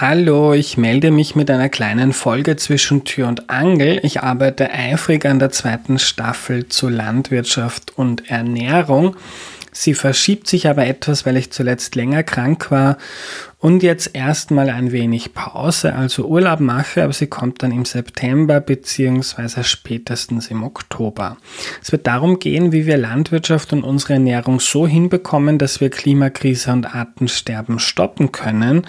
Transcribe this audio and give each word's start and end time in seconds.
Hallo, 0.00 0.54
ich 0.54 0.78
melde 0.78 1.10
mich 1.10 1.34
mit 1.34 1.50
einer 1.50 1.68
kleinen 1.68 2.14
Folge 2.14 2.56
zwischen 2.56 3.04
Tür 3.04 3.28
und 3.28 3.50
Angel. 3.50 4.00
Ich 4.02 4.22
arbeite 4.22 4.70
eifrig 4.70 5.26
an 5.26 5.38
der 5.38 5.50
zweiten 5.50 5.98
Staffel 5.98 6.70
zu 6.70 6.88
Landwirtschaft 6.88 7.98
und 7.98 8.30
Ernährung. 8.30 9.14
Sie 9.72 9.92
verschiebt 9.92 10.46
sich 10.46 10.68
aber 10.68 10.86
etwas, 10.86 11.26
weil 11.26 11.36
ich 11.36 11.52
zuletzt 11.52 11.96
länger 11.96 12.22
krank 12.22 12.70
war 12.70 12.96
und 13.58 13.82
jetzt 13.82 14.14
erstmal 14.14 14.70
ein 14.70 14.90
wenig 14.90 15.34
Pause, 15.34 15.94
also 15.94 16.24
Urlaub 16.26 16.60
mache, 16.60 17.04
aber 17.04 17.12
sie 17.12 17.26
kommt 17.26 17.62
dann 17.62 17.70
im 17.70 17.84
September 17.84 18.60
beziehungsweise 18.60 19.64
spätestens 19.64 20.48
im 20.48 20.62
Oktober. 20.62 21.36
Es 21.82 21.92
wird 21.92 22.06
darum 22.06 22.38
gehen, 22.38 22.72
wie 22.72 22.86
wir 22.86 22.96
Landwirtschaft 22.96 23.74
und 23.74 23.84
unsere 23.84 24.14
Ernährung 24.14 24.60
so 24.60 24.86
hinbekommen, 24.86 25.58
dass 25.58 25.82
wir 25.82 25.90
Klimakrise 25.90 26.72
und 26.72 26.94
Artensterben 26.94 27.78
stoppen 27.78 28.32
können 28.32 28.86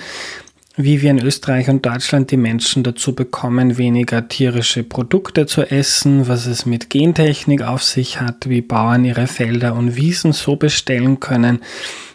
wie 0.83 1.01
wir 1.01 1.11
in 1.11 1.23
Österreich 1.23 1.69
und 1.69 1.85
Deutschland 1.85 2.31
die 2.31 2.37
Menschen 2.37 2.83
dazu 2.83 3.13
bekommen, 3.13 3.77
weniger 3.77 4.27
tierische 4.27 4.83
Produkte 4.83 5.45
zu 5.45 5.63
essen, 5.69 6.27
was 6.27 6.45
es 6.45 6.65
mit 6.65 6.89
Gentechnik 6.89 7.61
auf 7.61 7.83
sich 7.83 8.19
hat, 8.19 8.49
wie 8.49 8.61
Bauern 8.61 9.05
ihre 9.05 9.27
Felder 9.27 9.75
und 9.75 9.95
Wiesen 9.95 10.33
so 10.33 10.55
bestellen 10.55 11.19
können, 11.19 11.59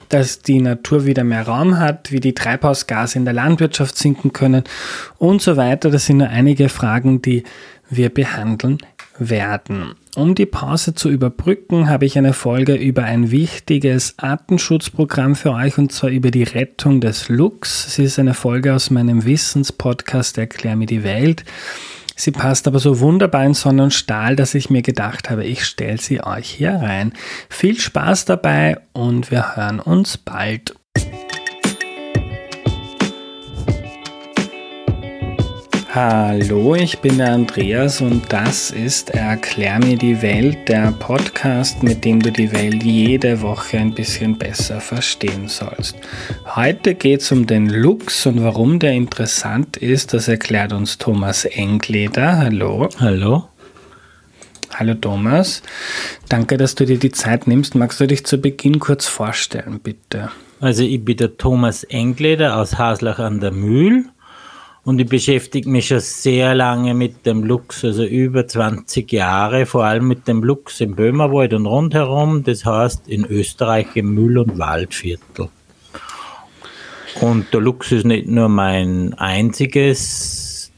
dass 0.08 0.40
die 0.40 0.60
Natur 0.60 1.06
wieder 1.06 1.24
mehr 1.24 1.46
Raum 1.46 1.78
hat, 1.78 2.12
wie 2.12 2.20
die 2.20 2.34
Treibhausgase 2.34 3.18
in 3.18 3.24
der 3.24 3.34
Landwirtschaft 3.34 3.96
sinken 3.96 4.32
können 4.32 4.64
und 5.18 5.42
so 5.42 5.56
weiter. 5.56 5.90
Das 5.90 6.06
sind 6.06 6.18
nur 6.18 6.28
einige 6.28 6.68
Fragen, 6.68 7.22
die 7.22 7.44
wir 7.90 8.10
behandeln 8.10 8.78
werden. 9.18 9.94
Um 10.14 10.34
die 10.34 10.46
Pause 10.46 10.94
zu 10.94 11.10
überbrücken, 11.10 11.88
habe 11.88 12.06
ich 12.06 12.16
eine 12.16 12.32
Folge 12.32 12.74
über 12.74 13.04
ein 13.04 13.30
wichtiges 13.30 14.14
Artenschutzprogramm 14.18 15.34
für 15.34 15.52
euch 15.52 15.76
und 15.76 15.92
zwar 15.92 16.10
über 16.10 16.30
die 16.30 16.44
Rettung 16.44 17.00
des 17.00 17.28
Luchs. 17.28 17.86
Es 17.86 17.98
ist 17.98 18.18
eine 18.18 18.34
Folge 18.34 18.74
aus 18.74 18.90
meinem 18.90 19.24
Wissenspodcast 19.24 20.38
Erklär 20.38 20.76
mir 20.76 20.86
die 20.86 21.04
Welt. 21.04 21.44
Sie 22.18 22.30
passt 22.30 22.66
aber 22.66 22.78
so 22.78 23.00
wunderbar 23.00 23.44
in 23.44 23.52
Sonne 23.52 23.82
und 23.82 23.92
Stahl, 23.92 24.36
dass 24.36 24.54
ich 24.54 24.70
mir 24.70 24.80
gedacht 24.80 25.28
habe, 25.28 25.44
ich 25.44 25.66
stelle 25.66 25.98
sie 25.98 26.24
euch 26.24 26.48
hier 26.48 26.72
rein. 26.72 27.12
Viel 27.50 27.78
Spaß 27.78 28.24
dabei 28.24 28.78
und 28.94 29.30
wir 29.30 29.54
hören 29.54 29.80
uns 29.80 30.16
bald. 30.16 30.74
Hallo, 35.96 36.74
ich 36.74 36.98
bin 36.98 37.16
der 37.16 37.32
Andreas 37.32 38.02
und 38.02 38.30
das 38.30 38.70
ist 38.70 39.08
Erklär 39.08 39.78
mir 39.78 39.96
die 39.96 40.20
Welt, 40.20 40.68
der 40.68 40.92
Podcast, 40.92 41.82
mit 41.82 42.04
dem 42.04 42.20
du 42.20 42.30
die 42.30 42.52
Welt 42.52 42.82
jede 42.82 43.40
Woche 43.40 43.78
ein 43.78 43.94
bisschen 43.94 44.36
besser 44.36 44.82
verstehen 44.82 45.48
sollst. 45.48 45.96
Heute 46.54 46.94
geht 46.94 47.22
es 47.22 47.32
um 47.32 47.46
den 47.46 47.70
Lux 47.70 48.26
und 48.26 48.44
warum 48.44 48.78
der 48.78 48.92
interessant 48.92 49.78
ist, 49.78 50.12
das 50.12 50.28
erklärt 50.28 50.74
uns 50.74 50.98
Thomas 50.98 51.46
Engleder. 51.46 52.36
Hallo. 52.40 52.90
Hallo. 53.00 53.48
Hallo 54.74 54.92
Thomas, 54.92 55.62
danke, 56.28 56.58
dass 56.58 56.74
du 56.74 56.84
dir 56.84 56.98
die 56.98 57.12
Zeit 57.12 57.46
nimmst. 57.46 57.74
Magst 57.74 57.98
du 58.00 58.06
dich 58.06 58.26
zu 58.26 58.36
Beginn 58.36 58.80
kurz 58.80 59.06
vorstellen, 59.06 59.80
bitte? 59.82 60.28
Also 60.60 60.82
ich 60.82 61.02
bin 61.02 61.16
der 61.16 61.38
Thomas 61.38 61.84
Engleder 61.84 62.58
aus 62.58 62.76
Haslach 62.76 63.18
an 63.18 63.40
der 63.40 63.52
Mühl 63.52 64.10
und 64.86 65.00
ich 65.00 65.08
beschäftige 65.08 65.68
mich 65.68 65.88
schon 65.88 65.98
sehr 65.98 66.54
lange 66.54 66.94
mit 66.94 67.26
dem 67.26 67.42
Luchs, 67.42 67.84
also 67.84 68.04
über 68.04 68.46
20 68.46 69.10
Jahre, 69.10 69.66
vor 69.66 69.82
allem 69.82 70.06
mit 70.06 70.28
dem 70.28 70.44
Luchs 70.44 70.80
im 70.80 70.94
Böhmerwald 70.94 71.54
und 71.54 71.66
rundherum, 71.66 72.44
das 72.44 72.64
heißt 72.64 73.08
in 73.08 73.24
Österreich 73.24 73.88
im 73.96 74.14
Müll- 74.14 74.38
und 74.38 74.60
Waldviertel. 74.60 75.48
Und 77.20 77.52
der 77.52 77.60
Luchs 77.60 77.90
ist 77.90 78.04
nicht 78.04 78.28
nur 78.28 78.48
mein 78.48 79.14
einziges 79.14 80.70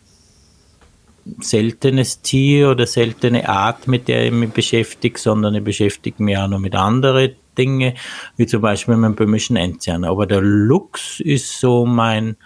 seltenes 1.40 2.22
Tier 2.22 2.70
oder 2.70 2.86
seltene 2.86 3.46
Art, 3.46 3.88
mit 3.88 4.08
der 4.08 4.24
ich 4.24 4.32
mich 4.32 4.52
beschäftige, 4.52 5.18
sondern 5.18 5.54
ich 5.54 5.64
beschäftige 5.64 6.22
mich 6.22 6.38
auch 6.38 6.48
noch 6.48 6.60
mit 6.60 6.74
anderen 6.74 7.32
Dingen, 7.58 7.92
wie 8.38 8.46
zum 8.46 8.62
Beispiel 8.62 8.96
mit 8.96 9.10
dem 9.10 9.16
böhmischen 9.16 9.56
Enzian. 9.56 10.04
Aber 10.04 10.26
der 10.26 10.40
Luchs 10.40 11.20
ist 11.20 11.60
so 11.60 11.84
mein 11.84 12.38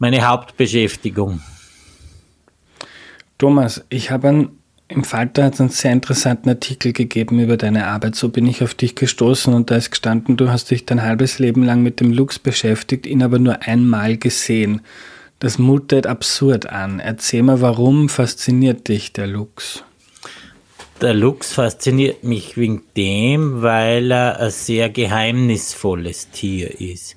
meine 0.00 0.26
Hauptbeschäftigung. 0.26 1.40
Thomas, 3.38 3.84
ich 3.90 4.10
habe 4.10 4.48
im 4.88 5.04
Falter 5.04 5.44
hat 5.44 5.54
es 5.54 5.60
einen 5.60 5.68
sehr 5.68 5.92
interessanten 5.92 6.48
Artikel 6.48 6.92
gegeben 6.92 7.38
über 7.38 7.56
deine 7.56 7.86
Arbeit. 7.86 8.16
So 8.16 8.30
bin 8.30 8.46
ich 8.46 8.62
auf 8.64 8.74
dich 8.74 8.96
gestoßen 8.96 9.54
und 9.54 9.70
da 9.70 9.76
ist 9.76 9.90
gestanden, 9.90 10.36
du 10.36 10.50
hast 10.50 10.70
dich 10.70 10.84
dein 10.84 11.02
halbes 11.02 11.38
Leben 11.38 11.62
lang 11.62 11.82
mit 11.82 12.00
dem 12.00 12.12
Lux 12.12 12.40
beschäftigt, 12.40 13.06
ihn 13.06 13.22
aber 13.22 13.38
nur 13.38 13.62
einmal 13.62 14.16
gesehen. 14.16 14.80
Das 15.38 15.58
mutet 15.58 16.06
absurd 16.06 16.66
an. 16.66 16.98
Erzähl 16.98 17.42
mal, 17.42 17.60
warum 17.60 18.08
fasziniert 18.08 18.88
dich 18.88 19.12
der 19.12 19.26
Lux? 19.26 19.84
Der 21.00 21.14
Lux 21.14 21.52
fasziniert 21.52 22.24
mich 22.24 22.56
wegen 22.56 22.82
dem, 22.96 23.62
weil 23.62 24.10
er 24.10 24.40
ein 24.40 24.50
sehr 24.50 24.90
geheimnisvolles 24.90 26.30
Tier 26.30 26.80
ist. 26.80 27.16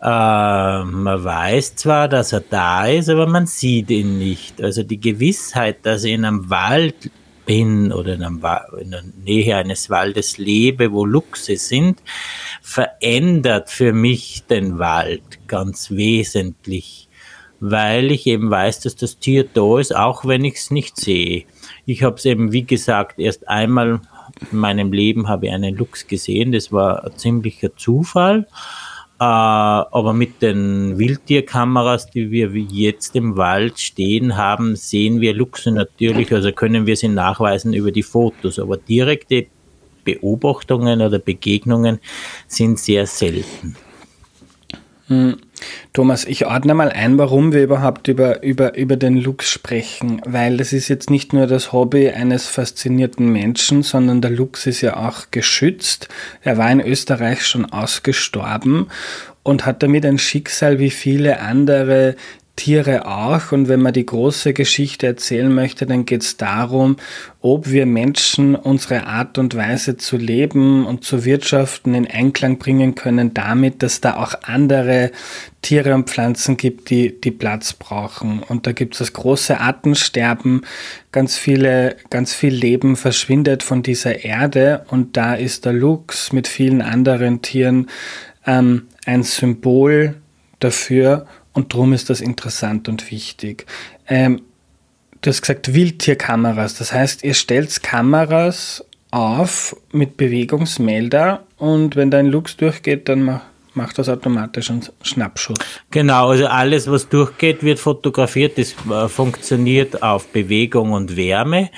Äh, 0.00 0.84
man 0.84 1.24
weiß 1.24 1.74
zwar, 1.76 2.08
dass 2.08 2.32
er 2.32 2.40
da 2.40 2.86
ist, 2.86 3.08
aber 3.08 3.26
man 3.26 3.46
sieht 3.46 3.90
ihn 3.90 4.18
nicht. 4.18 4.62
Also 4.62 4.82
die 4.82 5.00
Gewissheit, 5.00 5.78
dass 5.82 6.04
ich 6.04 6.12
in 6.12 6.24
einem 6.24 6.50
Wald 6.50 7.10
bin 7.46 7.92
oder 7.92 8.14
in, 8.14 8.22
einem, 8.22 8.42
in 8.80 8.90
der 8.90 9.02
Nähe 9.24 9.56
eines 9.56 9.90
Waldes 9.90 10.38
lebe, 10.38 10.92
wo 10.92 11.04
Luchse 11.04 11.56
sind, 11.56 12.00
verändert 12.62 13.70
für 13.70 13.92
mich 13.92 14.44
den 14.44 14.78
Wald 14.78 15.22
ganz 15.48 15.90
wesentlich, 15.90 17.08
weil 17.58 18.12
ich 18.12 18.26
eben 18.26 18.50
weiß, 18.50 18.80
dass 18.80 18.96
das 18.96 19.18
Tier 19.18 19.44
da 19.52 19.80
ist, 19.80 19.96
auch 19.96 20.26
wenn 20.26 20.44
ich 20.44 20.56
es 20.56 20.70
nicht 20.70 20.96
sehe. 20.98 21.44
Ich 21.86 22.02
habe 22.02 22.16
es 22.16 22.24
eben, 22.26 22.52
wie 22.52 22.64
gesagt, 22.64 23.18
erst 23.18 23.48
einmal 23.48 24.00
in 24.52 24.58
meinem 24.58 24.92
Leben 24.92 25.28
habe 25.28 25.46
ich 25.46 25.52
einen 25.52 25.74
Luchs 25.74 26.06
gesehen. 26.06 26.52
Das 26.52 26.70
war 26.70 27.04
ein 27.04 27.16
ziemlicher 27.16 27.74
Zufall. 27.76 28.46
Äh, 29.20 29.24
aber 29.24 30.12
mit 30.12 30.42
den 30.42 30.96
Wildtierkameras, 30.96 32.08
die 32.10 32.30
wir 32.30 32.54
jetzt 32.54 33.16
im 33.16 33.36
Wald 33.36 33.80
stehen 33.80 34.36
haben, 34.36 34.76
sehen 34.76 35.20
wir 35.20 35.34
Luchse 35.34 35.72
natürlich, 35.72 36.32
also 36.32 36.52
können 36.52 36.86
wir 36.86 36.96
sie 36.96 37.08
nachweisen 37.08 37.72
über 37.72 37.90
die 37.90 38.04
Fotos. 38.04 38.60
Aber 38.60 38.76
direkte 38.76 39.46
Beobachtungen 40.04 41.02
oder 41.02 41.18
Begegnungen 41.18 41.98
sind 42.46 42.78
sehr 42.78 43.06
selten. 43.06 43.76
Hm. 45.08 45.36
Thomas, 45.92 46.24
ich 46.24 46.46
ordne 46.46 46.74
mal 46.74 46.90
ein, 46.90 47.18
warum 47.18 47.52
wir 47.52 47.62
überhaupt 47.62 48.08
über, 48.08 48.42
über, 48.42 48.76
über 48.76 48.96
den 48.96 49.16
Lux 49.16 49.50
sprechen, 49.50 50.20
weil 50.24 50.56
das 50.56 50.72
ist 50.72 50.88
jetzt 50.88 51.10
nicht 51.10 51.32
nur 51.32 51.46
das 51.46 51.72
Hobby 51.72 52.08
eines 52.10 52.46
faszinierten 52.46 53.30
Menschen, 53.30 53.82
sondern 53.82 54.20
der 54.20 54.30
Lux 54.30 54.66
ist 54.66 54.80
ja 54.80 54.96
auch 54.96 55.30
geschützt. 55.30 56.08
Er 56.42 56.58
war 56.58 56.70
in 56.70 56.80
Österreich 56.80 57.46
schon 57.46 57.64
ausgestorben 57.64 58.88
und 59.42 59.66
hat 59.66 59.82
damit 59.82 60.04
ein 60.04 60.18
Schicksal 60.18 60.78
wie 60.78 60.90
viele 60.90 61.40
andere 61.40 62.16
Tiere 62.58 63.06
auch. 63.06 63.52
Und 63.52 63.68
wenn 63.68 63.80
man 63.80 63.92
die 63.92 64.04
große 64.04 64.52
Geschichte 64.52 65.06
erzählen 65.06 65.54
möchte, 65.54 65.86
dann 65.86 66.04
geht 66.04 66.22
es 66.22 66.36
darum, 66.36 66.96
ob 67.40 67.70
wir 67.70 67.86
Menschen 67.86 68.56
unsere 68.56 69.06
Art 69.06 69.38
und 69.38 69.54
Weise 69.54 69.96
zu 69.96 70.16
leben 70.16 70.84
und 70.84 71.04
zu 71.04 71.24
wirtschaften 71.24 71.94
in 71.94 72.10
Einklang 72.10 72.58
bringen 72.58 72.96
können 72.96 73.32
damit, 73.32 73.84
dass 73.84 74.00
da 74.00 74.16
auch 74.16 74.34
andere 74.42 75.12
Tiere 75.62 75.94
und 75.94 76.10
Pflanzen 76.10 76.56
gibt, 76.56 76.90
die, 76.90 77.20
die 77.20 77.30
Platz 77.30 77.74
brauchen. 77.74 78.42
Und 78.42 78.66
da 78.66 78.72
gibt 78.72 78.94
es 78.94 78.98
das 78.98 79.12
große 79.12 79.60
Artensterben. 79.60 80.62
Ganz 81.12 81.38
viele, 81.38 81.96
ganz 82.10 82.34
viel 82.34 82.52
Leben 82.52 82.96
verschwindet 82.96 83.62
von 83.62 83.84
dieser 83.84 84.24
Erde 84.24 84.84
und 84.88 85.16
da 85.16 85.34
ist 85.34 85.64
der 85.64 85.72
Luchs 85.74 86.32
mit 86.32 86.48
vielen 86.48 86.82
anderen 86.82 87.40
Tieren 87.40 87.86
ähm, 88.46 88.88
ein 89.06 89.22
Symbol 89.22 90.16
dafür 90.58 91.26
und 91.58 91.74
darum 91.74 91.92
ist 91.92 92.08
das 92.08 92.20
interessant 92.20 92.88
und 92.88 93.10
wichtig. 93.10 93.66
Ähm, 94.06 94.42
du 95.20 95.30
hast 95.30 95.40
gesagt 95.42 95.74
Wildtierkameras, 95.74 96.78
das 96.78 96.92
heißt, 96.92 97.24
ihr 97.24 97.34
stellt 97.34 97.82
Kameras 97.82 98.84
auf 99.10 99.74
mit 99.90 100.16
Bewegungsmelder 100.16 101.42
und 101.56 101.96
wenn 101.96 102.12
da 102.12 102.18
ein 102.18 102.26
Lux 102.26 102.56
durchgeht, 102.56 103.08
dann 103.08 103.40
macht 103.74 103.98
das 103.98 104.08
automatisch 104.08 104.70
einen 104.70 104.84
Schnappschuss. 105.02 105.58
Genau, 105.90 106.28
also 106.30 106.46
alles, 106.46 106.88
was 106.88 107.08
durchgeht, 107.08 107.64
wird 107.64 107.80
fotografiert. 107.80 108.56
Das 108.56 108.76
äh, 108.88 109.08
funktioniert 109.08 110.00
auf 110.00 110.28
Bewegung 110.28 110.92
und 110.92 111.16
Wärme. 111.16 111.70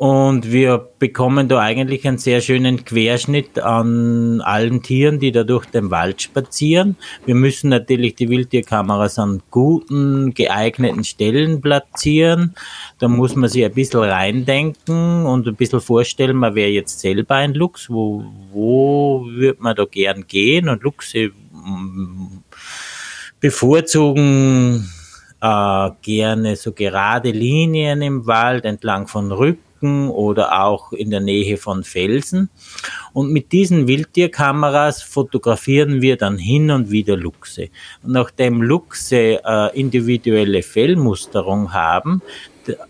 Und 0.00 0.50
wir 0.50 0.88
bekommen 0.98 1.46
da 1.48 1.58
eigentlich 1.58 2.08
einen 2.08 2.16
sehr 2.16 2.40
schönen 2.40 2.86
Querschnitt 2.86 3.58
an 3.58 4.40
allen 4.40 4.82
Tieren, 4.82 5.18
die 5.18 5.30
da 5.30 5.44
durch 5.44 5.66
den 5.66 5.90
Wald 5.90 6.22
spazieren. 6.22 6.96
Wir 7.26 7.34
müssen 7.34 7.68
natürlich 7.68 8.14
die 8.14 8.30
Wildtierkameras 8.30 9.18
an 9.18 9.42
guten, 9.50 10.32
geeigneten 10.32 11.04
Stellen 11.04 11.60
platzieren. 11.60 12.54
Da 12.98 13.08
muss 13.08 13.36
man 13.36 13.50
sich 13.50 13.62
ein 13.62 13.74
bisschen 13.74 14.00
reindenken 14.00 15.26
und 15.26 15.46
ein 15.46 15.56
bisschen 15.56 15.82
vorstellen, 15.82 16.38
man 16.38 16.54
wäre 16.54 16.70
jetzt 16.70 17.00
selber 17.00 17.34
ein 17.34 17.52
Luchs. 17.52 17.90
Wo, 17.90 18.24
wo 18.52 19.26
würde 19.26 19.60
man 19.60 19.76
da 19.76 19.84
gern 19.84 20.26
gehen? 20.26 20.70
Und 20.70 20.82
Luchse 20.82 21.30
bevorzugen 23.38 24.90
äh, 25.42 25.90
gerne 26.00 26.56
so 26.56 26.72
gerade 26.72 27.32
Linien 27.32 28.00
im 28.00 28.26
Wald 28.26 28.64
entlang 28.64 29.06
von 29.06 29.30
Rücken 29.30 29.69
oder 29.88 30.62
auch 30.62 30.92
in 30.92 31.10
der 31.10 31.20
Nähe 31.20 31.56
von 31.56 31.84
Felsen. 31.84 32.50
Und 33.12 33.32
mit 33.32 33.52
diesen 33.52 33.88
Wildtierkameras 33.88 35.02
fotografieren 35.02 36.02
wir 36.02 36.16
dann 36.16 36.38
hin 36.38 36.70
und 36.70 36.90
wieder 36.90 37.16
Luchse. 37.16 37.68
Und 38.02 38.12
nachdem 38.12 38.62
Luchse 38.62 39.40
äh, 39.44 39.78
individuelle 39.78 40.62
Fellmusterung 40.62 41.72
haben, 41.72 42.22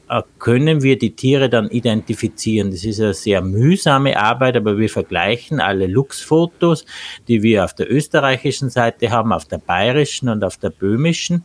äh, 0.08 0.22
können 0.38 0.82
wir 0.82 0.98
die 0.98 1.14
Tiere 1.14 1.48
dann 1.48 1.68
identifizieren. 1.70 2.70
Das 2.70 2.84
ist 2.84 3.00
eine 3.00 3.14
sehr 3.14 3.40
mühsame 3.42 4.18
Arbeit, 4.18 4.56
aber 4.56 4.78
wir 4.78 4.88
vergleichen 4.88 5.60
alle 5.60 5.86
Luchsfotos, 5.86 6.84
die 7.28 7.42
wir 7.42 7.64
auf 7.64 7.74
der 7.74 7.90
österreichischen 7.90 8.70
Seite 8.70 9.10
haben, 9.10 9.32
auf 9.32 9.44
der 9.44 9.58
bayerischen 9.58 10.28
und 10.28 10.44
auf 10.44 10.56
der 10.56 10.70
böhmischen, 10.70 11.44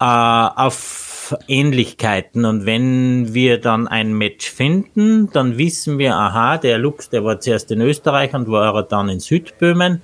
äh, 0.00 0.04
auf 0.04 1.07
Ähnlichkeiten. 1.46 2.44
Und 2.44 2.66
wenn 2.66 3.34
wir 3.34 3.60
dann 3.60 3.88
ein 3.88 4.12
Match 4.12 4.50
finden, 4.50 5.30
dann 5.32 5.58
wissen 5.58 5.98
wir, 5.98 6.16
aha, 6.16 6.58
der 6.58 6.78
Luchs, 6.78 7.10
der 7.10 7.24
war 7.24 7.40
zuerst 7.40 7.70
in 7.70 7.80
Österreich 7.80 8.34
und 8.34 8.48
war 8.48 8.82
dann 8.82 9.08
in 9.08 9.20
Südböhmen 9.20 10.02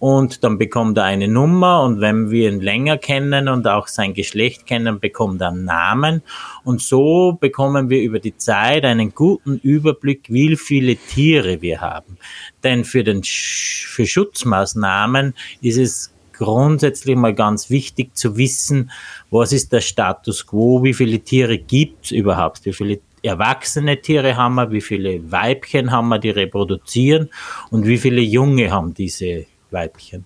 und 0.00 0.42
dann 0.44 0.56
bekommt 0.58 0.96
er 0.96 1.04
eine 1.04 1.28
Nummer 1.28 1.82
und 1.82 2.00
wenn 2.00 2.30
wir 2.30 2.50
ihn 2.50 2.60
länger 2.60 2.96
kennen 2.96 3.48
und 3.48 3.68
auch 3.68 3.86
sein 3.86 4.14
Geschlecht 4.14 4.66
kennen, 4.66 4.98
bekommt 4.98 5.42
er 5.42 5.48
einen 5.48 5.66
Namen 5.66 6.22
und 6.64 6.80
so 6.80 7.36
bekommen 7.38 7.90
wir 7.90 8.00
über 8.00 8.18
die 8.18 8.36
Zeit 8.36 8.84
einen 8.84 9.14
guten 9.14 9.58
Überblick, 9.58 10.24
wie 10.28 10.56
viele 10.56 10.96
Tiere 10.96 11.60
wir 11.60 11.82
haben. 11.82 12.16
Denn 12.64 12.84
für 12.84 13.04
den 13.04 13.22
für 13.22 14.06
Schutzmaßnahmen 14.06 15.34
ist 15.60 15.76
es 15.76 16.12
grundsätzlich 16.40 17.16
mal 17.16 17.34
ganz 17.34 17.68
wichtig 17.68 18.16
zu 18.16 18.38
wissen, 18.38 18.90
was 19.30 19.52
ist 19.52 19.72
der 19.72 19.82
Status 19.82 20.46
quo, 20.46 20.82
wie 20.82 20.94
viele 20.94 21.20
Tiere 21.20 21.58
gibt 21.58 22.06
es 22.06 22.10
überhaupt, 22.12 22.64
wie 22.64 22.72
viele 22.72 23.00
erwachsene 23.22 24.00
Tiere 24.00 24.36
haben 24.36 24.54
wir, 24.54 24.72
wie 24.72 24.80
viele 24.80 25.30
Weibchen 25.30 25.90
haben 25.90 26.08
wir, 26.08 26.18
die 26.18 26.30
reproduzieren 26.30 27.28
und 27.70 27.86
wie 27.86 27.98
viele 27.98 28.22
Junge 28.22 28.70
haben 28.70 28.94
diese 28.94 29.44
Weibchen. 29.70 30.24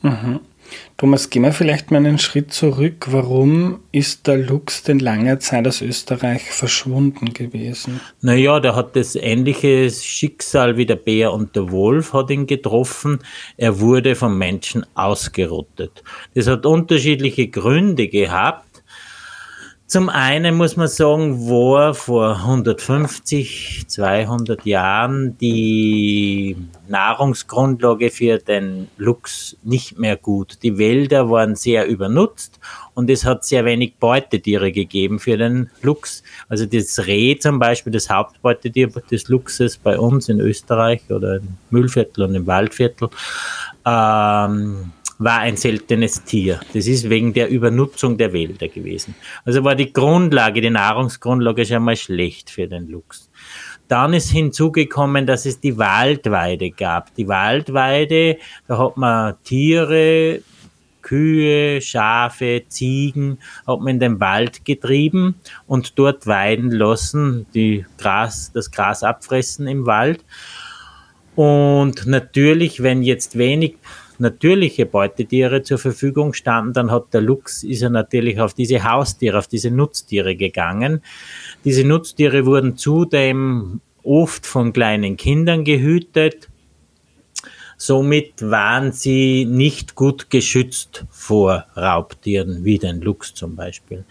Mhm. 0.00 0.40
Thomas, 0.96 1.30
gehen 1.30 1.42
wir 1.42 1.52
vielleicht 1.52 1.90
mal 1.90 1.98
einen 1.98 2.18
Schritt 2.18 2.52
zurück. 2.52 3.06
Warum 3.10 3.80
ist 3.90 4.26
der 4.26 4.36
Luchs 4.36 4.82
denn 4.82 4.98
lange 4.98 5.38
Zeit 5.38 5.66
aus 5.66 5.80
Österreich 5.80 6.42
verschwunden 6.42 7.32
gewesen? 7.32 8.00
Naja, 8.20 8.60
der 8.60 8.76
hat 8.76 8.96
das 8.96 9.16
ähnliche 9.16 9.90
Schicksal 9.90 10.76
wie 10.76 10.86
der 10.86 10.96
Bär 10.96 11.32
und 11.32 11.56
der 11.56 11.70
Wolf 11.70 12.12
hat 12.12 12.30
ihn 12.30 12.46
getroffen. 12.46 13.20
Er 13.56 13.80
wurde 13.80 14.14
vom 14.14 14.36
Menschen 14.36 14.84
ausgerottet. 14.94 16.04
Das 16.34 16.46
hat 16.46 16.66
unterschiedliche 16.66 17.48
Gründe 17.48 18.08
gehabt. 18.08 18.69
Zum 19.90 20.08
einen 20.08 20.54
muss 20.54 20.76
man 20.76 20.86
sagen, 20.86 21.48
war 21.50 21.94
vor 21.94 22.36
150, 22.36 23.86
200 23.88 24.64
Jahren 24.64 25.36
die 25.38 26.56
Nahrungsgrundlage 26.86 28.10
für 28.10 28.38
den 28.38 28.86
Luchs 28.98 29.56
nicht 29.64 29.98
mehr 29.98 30.16
gut. 30.16 30.58
Die 30.62 30.78
Wälder 30.78 31.28
waren 31.28 31.56
sehr 31.56 31.88
übernutzt 31.88 32.60
und 32.94 33.10
es 33.10 33.24
hat 33.24 33.44
sehr 33.44 33.64
wenig 33.64 33.96
Beutetiere 33.96 34.70
gegeben 34.70 35.18
für 35.18 35.36
den 35.36 35.70
Luchs. 35.82 36.22
Also 36.48 36.66
das 36.66 37.08
Reh 37.08 37.36
zum 37.40 37.58
Beispiel, 37.58 37.92
das 37.92 38.08
Hauptbeutetier 38.08 38.90
des 39.10 39.26
Luchses 39.26 39.76
bei 39.76 39.98
uns 39.98 40.28
in 40.28 40.38
Österreich 40.38 41.02
oder 41.08 41.38
im 41.38 41.56
Müllviertel 41.70 42.26
und 42.26 42.36
im 42.36 42.46
Waldviertel, 42.46 43.08
ähm, 43.84 44.92
war 45.20 45.40
ein 45.40 45.58
seltenes 45.58 46.24
Tier. 46.24 46.60
Das 46.72 46.86
ist 46.86 47.10
wegen 47.10 47.34
der 47.34 47.50
Übernutzung 47.50 48.16
der 48.16 48.32
Wälder 48.32 48.68
gewesen. 48.68 49.14
Also 49.44 49.62
war 49.62 49.74
die 49.74 49.92
Grundlage, 49.92 50.62
die 50.62 50.70
Nahrungsgrundlage 50.70 51.66
schon 51.66 51.84
mal 51.84 51.96
schlecht 51.96 52.48
für 52.48 52.66
den 52.66 52.88
Luchs. 52.88 53.30
Dann 53.86 54.14
ist 54.14 54.30
hinzugekommen, 54.30 55.26
dass 55.26 55.44
es 55.44 55.60
die 55.60 55.76
Waldweide 55.76 56.70
gab. 56.70 57.14
Die 57.16 57.28
Waldweide, 57.28 58.38
da 58.66 58.78
hat 58.78 58.96
man 58.96 59.34
Tiere, 59.44 60.40
Kühe, 61.02 61.82
Schafe, 61.82 62.62
Ziegen, 62.68 63.40
hat 63.66 63.80
man 63.80 63.88
in 63.88 64.00
den 64.00 64.20
Wald 64.20 64.64
getrieben 64.64 65.34
und 65.66 65.98
dort 65.98 66.26
weiden 66.26 66.70
lassen, 66.70 67.46
die 67.52 67.84
Gras, 67.98 68.52
das 68.54 68.70
Gras 68.70 69.02
abfressen 69.02 69.66
im 69.66 69.84
Wald. 69.84 70.24
Und 71.36 72.06
natürlich, 72.06 72.82
wenn 72.82 73.02
jetzt 73.02 73.36
wenig 73.36 73.76
natürliche 74.20 74.86
Beutetiere 74.86 75.62
zur 75.62 75.78
Verfügung 75.78 76.34
standen, 76.34 76.74
dann 76.74 76.90
hat 76.90 77.14
der 77.14 77.22
Luchs, 77.22 77.62
ist 77.62 77.82
er 77.82 77.90
natürlich 77.90 78.40
auf 78.40 78.54
diese 78.54 78.84
Haustiere, 78.84 79.38
auf 79.38 79.48
diese 79.48 79.70
Nutztiere 79.70 80.36
gegangen. 80.36 81.02
Diese 81.64 81.84
Nutztiere 81.84 82.44
wurden 82.44 82.76
zudem 82.76 83.80
oft 84.02 84.46
von 84.46 84.72
kleinen 84.72 85.16
Kindern 85.16 85.64
gehütet 85.64 86.49
Somit 87.82 88.42
waren 88.42 88.92
sie 88.92 89.46
nicht 89.46 89.94
gut 89.94 90.28
geschützt 90.28 91.06
vor 91.08 91.64
Raubtieren, 91.74 92.62
wie 92.62 92.78
den 92.78 93.00
Luchs 93.00 93.32
zum 93.32 93.56
Beispiel. 93.56 94.04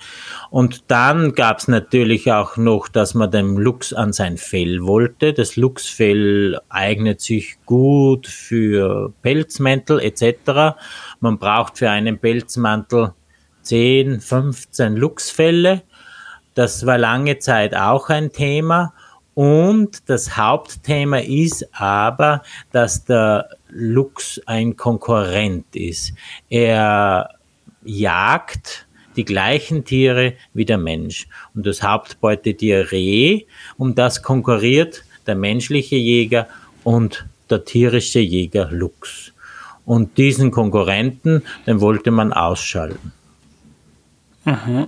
Und 0.49 0.85
dann 0.87 1.33
gab 1.33 1.59
es 1.59 1.67
natürlich 1.67 2.31
auch 2.31 2.57
noch, 2.57 2.87
dass 2.87 3.13
man 3.13 3.29
dem 3.29 3.59
Luchs 3.59 3.93
an 3.93 4.11
sein 4.11 4.37
Fell 4.37 4.81
wollte. 4.87 5.33
Das 5.33 5.55
Luchsfell 5.55 6.59
eignet 6.69 7.21
sich 7.21 7.57
gut 7.67 8.25
für 8.25 9.13
Pelzmäntel 9.21 9.99
etc. 9.99 10.79
Man 11.19 11.37
braucht 11.37 11.77
für 11.77 11.91
einen 11.91 12.17
Pelzmantel 12.17 13.13
10, 13.61 14.19
15 14.19 14.95
Luchsfelle. 14.95 15.83
Das 16.55 16.87
war 16.87 16.97
lange 16.97 17.37
Zeit 17.37 17.75
auch 17.75 18.09
ein 18.09 18.31
Thema. 18.31 18.93
Und 19.35 20.09
das 20.09 20.35
Hauptthema 20.35 21.19
ist 21.19 21.65
aber, 21.71 22.41
dass 22.73 23.05
der 23.05 23.47
Luchs 23.69 24.41
ein 24.45 24.75
Konkurrent 24.75 25.75
ist. 25.75 26.13
Er 26.49 27.29
jagt 27.83 28.87
die 29.15 29.25
gleichen 29.25 29.85
Tiere 29.85 30.33
wie 30.53 30.65
der 30.65 30.77
Mensch. 30.77 31.27
Und 31.53 31.65
das 31.65 31.83
Hauptbeutetier 31.83 32.91
Reh, 32.91 33.45
um 33.77 33.95
das 33.95 34.21
konkurriert 34.21 35.03
der 35.27 35.35
menschliche 35.35 35.95
Jäger 35.95 36.47
und 36.83 37.25
der 37.49 37.65
tierische 37.65 38.19
Jäger 38.19 38.69
Luchs. 38.71 39.33
Und 39.85 40.17
diesen 40.17 40.51
Konkurrenten, 40.51 41.43
den 41.65 41.81
wollte 41.81 42.11
man 42.11 42.31
ausschalten. 42.31 43.11
Mhm. 44.45 44.87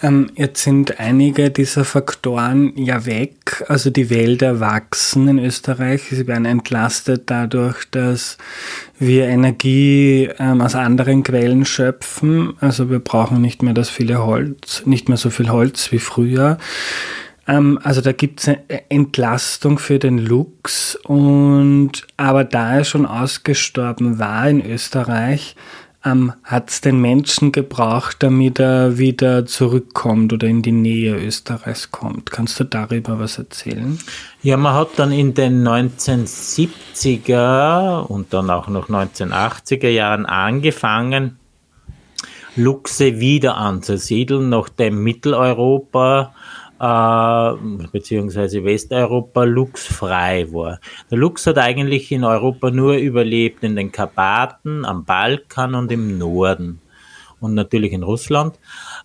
Ähm, 0.00 0.30
jetzt 0.36 0.62
sind 0.62 1.00
einige 1.00 1.50
dieser 1.50 1.84
Faktoren 1.84 2.72
ja 2.76 3.04
weg. 3.04 3.64
Also 3.68 3.90
die 3.90 4.10
Wälder 4.10 4.60
wachsen 4.60 5.26
in 5.28 5.38
Österreich. 5.38 6.02
Sie 6.10 6.26
werden 6.26 6.44
entlastet 6.44 7.24
dadurch, 7.26 7.84
dass 7.90 8.38
wir 8.98 9.26
Energie 9.26 10.28
ähm, 10.38 10.60
aus 10.60 10.76
anderen 10.76 11.24
Quellen 11.24 11.64
schöpfen. 11.64 12.54
Also 12.60 12.90
wir 12.90 13.00
brauchen 13.00 13.40
nicht 13.40 13.62
mehr 13.62 13.74
das 13.74 13.90
viele 13.90 14.24
Holz, 14.24 14.82
nicht 14.86 15.08
mehr 15.08 15.18
so 15.18 15.30
viel 15.30 15.50
Holz 15.50 15.90
wie 15.90 15.98
früher. 15.98 16.58
Ähm, 17.48 17.80
also 17.82 18.00
da 18.00 18.12
gibt 18.12 18.40
es 18.40 18.48
eine 18.48 18.60
Entlastung 18.90 19.80
für 19.80 19.98
den 19.98 20.18
Luchs. 20.18 20.94
Und 20.94 22.06
aber 22.16 22.44
da 22.44 22.76
er 22.76 22.84
schon 22.84 23.04
ausgestorben 23.04 24.20
war 24.20 24.48
in 24.48 24.64
Österreich, 24.64 25.56
ähm, 26.04 26.32
hat 26.44 26.70
es 26.70 26.80
den 26.80 27.00
Menschen 27.00 27.50
gebraucht, 27.52 28.16
damit 28.20 28.58
er 28.60 28.98
wieder 28.98 29.46
zurückkommt 29.46 30.32
oder 30.32 30.46
in 30.46 30.62
die 30.62 30.70
Nähe 30.72 31.16
Österreichs 31.16 31.90
kommt. 31.90 32.30
Kannst 32.30 32.60
du 32.60 32.64
darüber 32.64 33.18
was 33.18 33.38
erzählen? 33.38 33.98
Ja, 34.42 34.56
man 34.56 34.74
hat 34.74 34.90
dann 34.96 35.12
in 35.12 35.34
den 35.34 35.66
1970er 35.66 38.02
und 38.02 38.32
dann 38.32 38.48
auch 38.50 38.68
noch 38.68 38.88
1980er 38.88 39.88
Jahren 39.88 40.26
angefangen, 40.26 41.38
Luchse 42.54 43.18
wieder 43.20 43.56
anzusiedeln, 43.56 44.48
nachdem 44.48 45.02
Mitteleuropa 45.02 46.34
äh, 46.80 47.52
beziehungsweise 47.92 48.64
Westeuropa 48.64 49.44
luchsfrei 49.44 50.46
war. 50.52 50.80
Der 51.10 51.18
Luchs 51.18 51.46
hat 51.46 51.58
eigentlich 51.58 52.12
in 52.12 52.24
Europa 52.24 52.70
nur 52.70 52.94
überlebt 52.94 53.64
in 53.64 53.76
den 53.76 53.92
Karpaten, 53.92 54.84
am 54.84 55.04
Balkan 55.04 55.74
und 55.74 55.90
im 55.90 56.18
Norden 56.18 56.80
und 57.40 57.54
natürlich 57.54 57.92
in 57.92 58.02
Russland. 58.02 58.56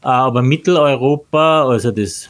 Äh, 0.04 0.08
aber 0.08 0.42
Mitteleuropa, 0.42 1.68
also 1.68 1.92
das 1.92 2.30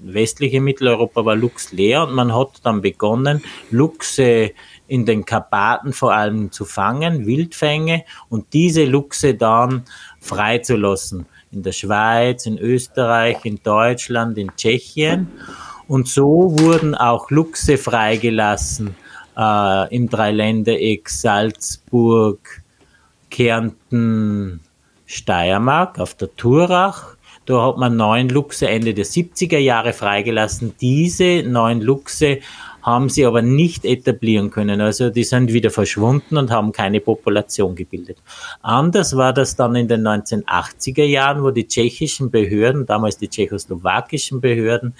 westliche 0.00 0.60
Mitteleuropa 0.60 1.24
war 1.24 1.36
Luchs 1.36 1.72
leer 1.72 2.04
und 2.04 2.14
man 2.14 2.34
hat 2.34 2.60
dann 2.64 2.80
begonnen, 2.80 3.42
Luchse 3.70 4.52
in 4.88 5.06
den 5.06 5.24
Karpaten 5.24 5.92
vor 5.92 6.12
allem 6.12 6.52
zu 6.52 6.64
fangen, 6.64 7.26
Wildfänge 7.26 8.04
und 8.28 8.52
diese 8.52 8.84
Luchse 8.84 9.34
dann 9.34 9.84
freizulassen 10.20 11.26
in 11.52 11.62
der 11.62 11.72
Schweiz, 11.72 12.46
in 12.46 12.58
Österreich, 12.58 13.44
in 13.44 13.60
Deutschland, 13.62 14.38
in 14.38 14.50
Tschechien. 14.56 15.28
Und 15.88 16.08
so 16.08 16.58
wurden 16.58 16.94
auch 16.94 17.30
Luchse 17.30 17.78
freigelassen 17.78 18.96
äh, 19.36 19.94
im 19.94 20.08
Dreiländereck 20.08 21.08
Salzburg, 21.08 22.62
Kärnten 23.30 24.60
Steiermark 25.06 25.98
auf 25.98 26.14
der 26.14 26.34
Turach. 26.36 27.16
Da 27.44 27.64
hat 27.68 27.76
man 27.76 27.96
neun 27.96 28.28
Luchse 28.28 28.68
Ende 28.68 28.92
der 28.92 29.04
70er 29.04 29.58
Jahre 29.58 29.92
freigelassen. 29.92 30.74
Diese 30.80 31.44
neun 31.44 31.80
Luchse 31.80 32.40
haben 32.86 33.08
sie 33.08 33.26
aber 33.26 33.42
nicht 33.42 33.84
etablieren 33.84 34.50
können. 34.50 34.80
Also 34.80 35.10
die 35.10 35.24
sind 35.24 35.52
wieder 35.52 35.70
verschwunden 35.70 36.36
und 36.36 36.52
haben 36.52 36.70
keine 36.70 37.00
Population 37.00 37.74
gebildet. 37.74 38.18
Anders 38.62 39.16
war 39.16 39.32
das 39.32 39.56
dann 39.56 39.74
in 39.74 39.88
den 39.88 40.06
1980er 40.06 41.04
Jahren, 41.04 41.42
wo 41.42 41.50
die 41.50 41.66
tschechischen 41.66 42.30
Behörden, 42.30 42.86
damals 42.86 43.18
die 43.18 43.28
tschechoslowakischen 43.28 44.40
Behörden, 44.40 44.94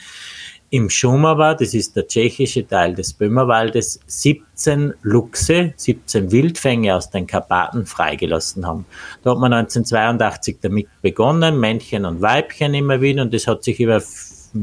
im 0.71 0.91
Schumava, 0.91 1.55
das 1.55 1.75
ist 1.75 1.95
der 1.95 2.09
tschechische 2.09 2.67
Teil 2.67 2.95
des 2.95 3.13
Böhmerwaldes, 3.13 4.01
17 4.07 4.95
Luchse, 5.03 5.73
17 5.77 6.33
Wildfänge 6.33 6.97
aus 6.97 7.09
den 7.09 7.29
Karpaten 7.29 7.87
freigelassen 7.87 8.67
haben. 8.67 8.85
Da 9.23 9.31
hat 9.31 9.39
man 9.39 9.53
1982 9.53 10.57
damit 10.61 10.89
begonnen, 11.03 11.61
Männchen 11.61 12.05
und 12.05 12.21
Weibchen 12.21 12.75
immer 12.75 13.01
wieder, 13.01 13.23
und 13.23 13.33
das 13.33 13.47
hat 13.47 13.63
sich 13.63 13.79
über 13.79 14.01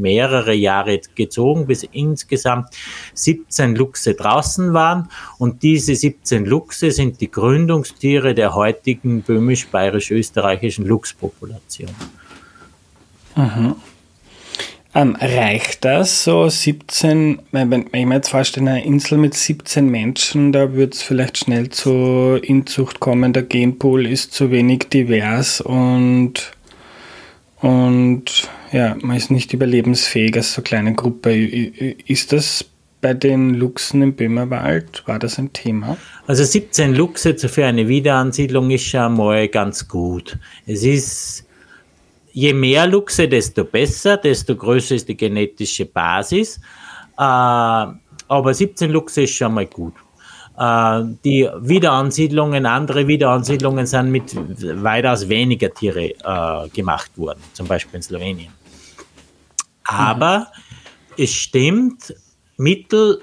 mehrere 0.01 0.53
Jahre 0.53 0.99
gezogen, 1.15 1.67
bis 1.67 1.83
insgesamt 1.83 2.67
17 3.13 3.75
Luchse 3.75 4.13
draußen 4.13 4.73
waren. 4.73 5.09
Und 5.37 5.63
diese 5.63 5.95
17 5.95 6.45
Luchse 6.45 6.91
sind 6.91 7.21
die 7.21 7.31
Gründungstiere 7.31 8.33
der 8.33 8.55
heutigen 8.55 9.21
böhmisch-bayerisch-österreichischen 9.21 10.85
Luchspopulation. 10.85 11.89
Mhm. 13.35 13.75
Ähm, 14.95 15.17
reicht 15.19 15.85
das 15.85 16.23
so 16.23 16.47
17, 16.47 17.41
wenn, 17.51 17.71
wenn 17.71 17.87
ich 17.91 18.05
mir 18.05 18.15
jetzt 18.15 18.29
vorstelle, 18.29 18.69
eine 18.69 18.85
Insel 18.85 19.17
mit 19.17 19.33
17 19.33 19.89
Menschen, 19.89 20.51
da 20.51 20.73
wird 20.73 20.93
es 20.93 21.01
vielleicht 21.01 21.39
schnell 21.39 21.69
zur 21.69 22.43
Inzucht 22.43 22.99
kommen, 22.99 23.33
der 23.33 23.41
Genpool 23.41 24.05
ist 24.05 24.33
zu 24.33 24.51
wenig 24.51 24.89
divers 24.93 25.61
und, 25.61 26.51
und 27.63 28.49
ja, 28.73 28.97
man 29.01 29.15
ist 29.15 29.31
nicht 29.31 29.53
überlebensfähig 29.53 30.35
als 30.35 30.53
so 30.53 30.61
kleine 30.61 30.95
Gruppe. 30.95 31.33
Ist 31.33 32.33
das 32.33 32.65
bei 32.99 33.13
den 33.13 33.53
Luchsen 33.53 34.01
im 34.01 34.15
Böhmerwald, 34.15 35.03
war 35.07 35.17
das 35.17 35.39
ein 35.39 35.53
Thema? 35.53 35.95
Also 36.27 36.43
17 36.43 36.93
Luchse 36.93 37.37
für 37.37 37.65
eine 37.65 37.87
Wiederansiedlung 37.87 38.69
ist 38.69 38.83
schon 38.83 39.15
mal 39.15 39.47
ganz 39.47 39.87
gut. 39.87 40.37
Es 40.65 40.83
ist 40.83 41.45
je 42.33 42.53
mehr 42.53 42.85
Luchse, 42.85 43.29
desto 43.29 43.63
besser, 43.63 44.17
desto 44.17 44.57
größer 44.57 44.95
ist 44.95 45.07
die 45.07 45.15
genetische 45.15 45.85
Basis. 45.85 46.57
Äh, 47.17 47.21
aber 47.21 48.53
17 48.53 48.91
Luchse 48.91 49.21
ist 49.23 49.35
schon 49.35 49.53
mal 49.53 49.67
gut. 49.67 49.93
Äh, 50.57 51.03
die 51.23 51.49
Wiederansiedlungen, 51.59 52.65
andere 52.65 53.07
Wiederansiedlungen 53.07 53.85
sind 53.85 54.11
mit 54.11 54.35
weitaus 54.83 55.27
weniger 55.27 55.73
Tiere 55.73 56.09
äh, 56.11 56.69
gemacht 56.69 57.11
worden, 57.17 57.41
zum 57.53 57.67
Beispiel 57.67 57.95
in 57.95 58.03
Slowenien. 58.03 58.53
Aber 59.85 60.39
mhm. 60.39 61.23
es 61.23 61.33
stimmt, 61.33 62.13
mittel- 62.57 63.19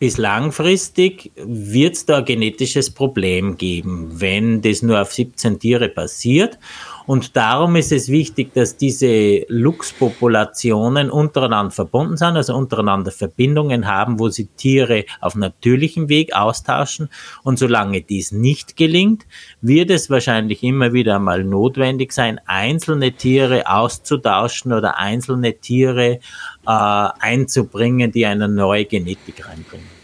bis 0.00 0.16
langfristig 0.16 1.30
wird 1.36 1.94
es 1.94 2.06
da 2.06 2.18
ein 2.18 2.24
genetisches 2.24 2.90
Problem 2.90 3.58
geben, 3.58 4.18
wenn 4.18 4.62
das 4.62 4.80
nur 4.80 5.00
auf 5.00 5.12
17 5.12 5.58
Tiere 5.60 5.90
passiert. 5.90 6.58
Und 7.06 7.36
darum 7.36 7.76
ist 7.76 7.92
es 7.92 8.08
wichtig, 8.08 8.54
dass 8.54 8.76
diese 8.76 9.44
Luchspopulationen 9.48 11.10
untereinander 11.10 11.70
verbunden 11.70 12.16
sind, 12.16 12.36
also 12.36 12.54
untereinander 12.54 13.10
Verbindungen 13.10 13.86
haben, 13.86 14.18
wo 14.18 14.28
sie 14.28 14.46
Tiere 14.56 15.04
auf 15.20 15.34
natürlichem 15.34 16.08
Weg 16.08 16.34
austauschen. 16.34 17.08
Und 17.42 17.58
solange 17.58 18.02
dies 18.02 18.32
nicht 18.32 18.76
gelingt, 18.76 19.26
wird 19.60 19.90
es 19.90 20.10
wahrscheinlich 20.10 20.62
immer 20.62 20.92
wieder 20.92 21.18
mal 21.18 21.44
notwendig 21.44 22.12
sein, 22.12 22.40
einzelne 22.46 23.12
Tiere 23.12 23.68
auszutauschen 23.68 24.72
oder 24.72 24.98
einzelne 24.98 25.54
Tiere 25.54 26.20
äh, 26.66 27.08
einzubringen, 27.20 28.12
die 28.12 28.26
eine 28.26 28.48
neue 28.48 28.84
Genetik 28.84 29.46
reinbringen. 29.48 29.99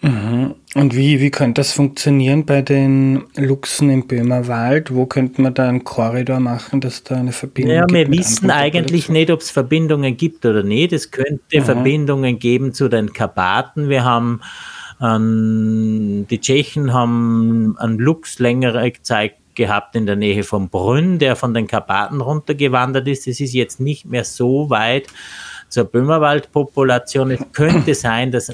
Mhm. 0.00 0.54
Und 0.74 0.94
wie, 0.94 1.20
wie 1.20 1.30
könnte 1.30 1.60
das 1.60 1.72
funktionieren 1.72 2.46
bei 2.46 2.62
den 2.62 3.24
Luchsen 3.36 3.90
im 3.90 4.06
Böhmerwald? 4.06 4.94
Wo 4.94 5.06
könnte 5.06 5.42
man 5.42 5.54
da 5.54 5.68
einen 5.68 5.82
Korridor 5.82 6.38
machen, 6.38 6.80
dass 6.80 7.02
da 7.02 7.16
eine 7.16 7.32
Verbindung 7.32 7.74
ja, 7.74 7.86
gibt? 7.86 7.98
Ja, 7.98 8.12
wir 8.12 8.18
wissen 8.18 8.50
eigentlich 8.50 9.08
nicht, 9.08 9.30
ob 9.30 9.40
es 9.40 9.50
Verbindungen 9.50 10.16
gibt 10.16 10.46
oder 10.46 10.62
nicht. 10.62 10.92
Es 10.92 11.10
könnte 11.10 11.60
mhm. 11.60 11.64
Verbindungen 11.64 12.38
geben 12.38 12.72
zu 12.72 12.88
den 12.88 13.12
Karpaten. 13.12 13.88
Wir 13.88 14.04
haben 14.04 14.40
ähm, 15.00 16.26
die 16.30 16.40
Tschechen 16.40 16.92
haben 16.92 17.76
einen 17.78 17.98
Luchs 17.98 18.38
längere 18.38 18.92
Zeit 19.02 19.34
gehabt 19.54 19.96
in 19.96 20.06
der 20.06 20.16
Nähe 20.16 20.44
von 20.44 20.68
Brünn, 20.68 21.18
der 21.18 21.36
von 21.36 21.54
den 21.54 21.66
Karpaten 21.66 22.20
runtergewandert 22.20 23.08
ist. 23.08 23.26
Es 23.26 23.40
ist 23.40 23.52
jetzt 23.52 23.80
nicht 23.80 24.06
mehr 24.06 24.24
so 24.24 24.70
weit 24.70 25.08
zur 25.68 25.84
Böhmerwaldpopulation. 25.84 27.32
Es 27.32 27.40
könnte 27.52 27.94
sein, 27.96 28.30
dass 28.30 28.48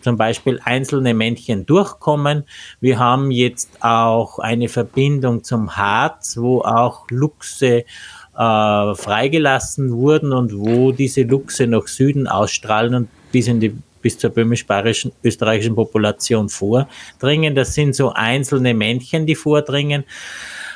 zum 0.00 0.16
Beispiel 0.16 0.60
einzelne 0.64 1.14
Männchen 1.14 1.66
durchkommen. 1.66 2.44
Wir 2.80 2.98
haben 2.98 3.30
jetzt 3.30 3.82
auch 3.82 4.38
eine 4.38 4.68
Verbindung 4.68 5.44
zum 5.44 5.76
Harz, 5.76 6.36
wo 6.38 6.60
auch 6.60 7.06
Luchse 7.10 7.84
äh, 8.38 8.94
freigelassen 8.94 9.92
wurden 9.92 10.32
und 10.32 10.56
wo 10.56 10.92
diese 10.92 11.22
Luchse 11.22 11.66
nach 11.66 11.86
Süden 11.88 12.26
ausstrahlen 12.26 12.94
und 12.94 13.08
bis 13.32 13.48
in 13.48 13.60
die 13.60 13.74
bis 14.00 14.16
zur 14.16 14.30
böhmisch-bayerischen 14.30 15.12
österreichischen 15.24 15.74
Population 15.74 16.48
vordringen. 16.48 17.54
Das 17.54 17.74
sind 17.74 17.96
so 17.96 18.12
einzelne 18.12 18.72
Männchen, 18.72 19.26
die 19.26 19.34
vordringen. 19.34 20.04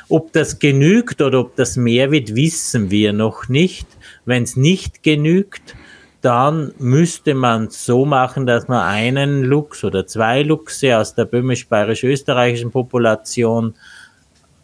Ob 0.09 0.33
das 0.33 0.59
genügt 0.59 1.21
oder 1.21 1.39
ob 1.39 1.55
das 1.55 1.77
mehr 1.77 2.11
wird, 2.11 2.35
wissen 2.35 2.91
wir 2.91 3.13
noch 3.13 3.47
nicht. 3.47 3.87
Wenn 4.25 4.43
es 4.43 4.57
nicht 4.57 5.03
genügt, 5.03 5.75
dann 6.23 6.73
müsste 6.79 7.35
man 7.35 7.69
so 7.69 8.05
machen, 8.05 8.45
dass 8.45 8.69
man 8.69 8.81
einen 8.81 9.43
Luchs 9.43 9.83
oder 9.83 10.07
zwei 10.07 10.41
Luchse 10.41 10.97
aus 10.97 11.15
der 11.15 11.25
böhmisch-bayerisch-österreichischen 11.25 12.71
Population 12.71 13.75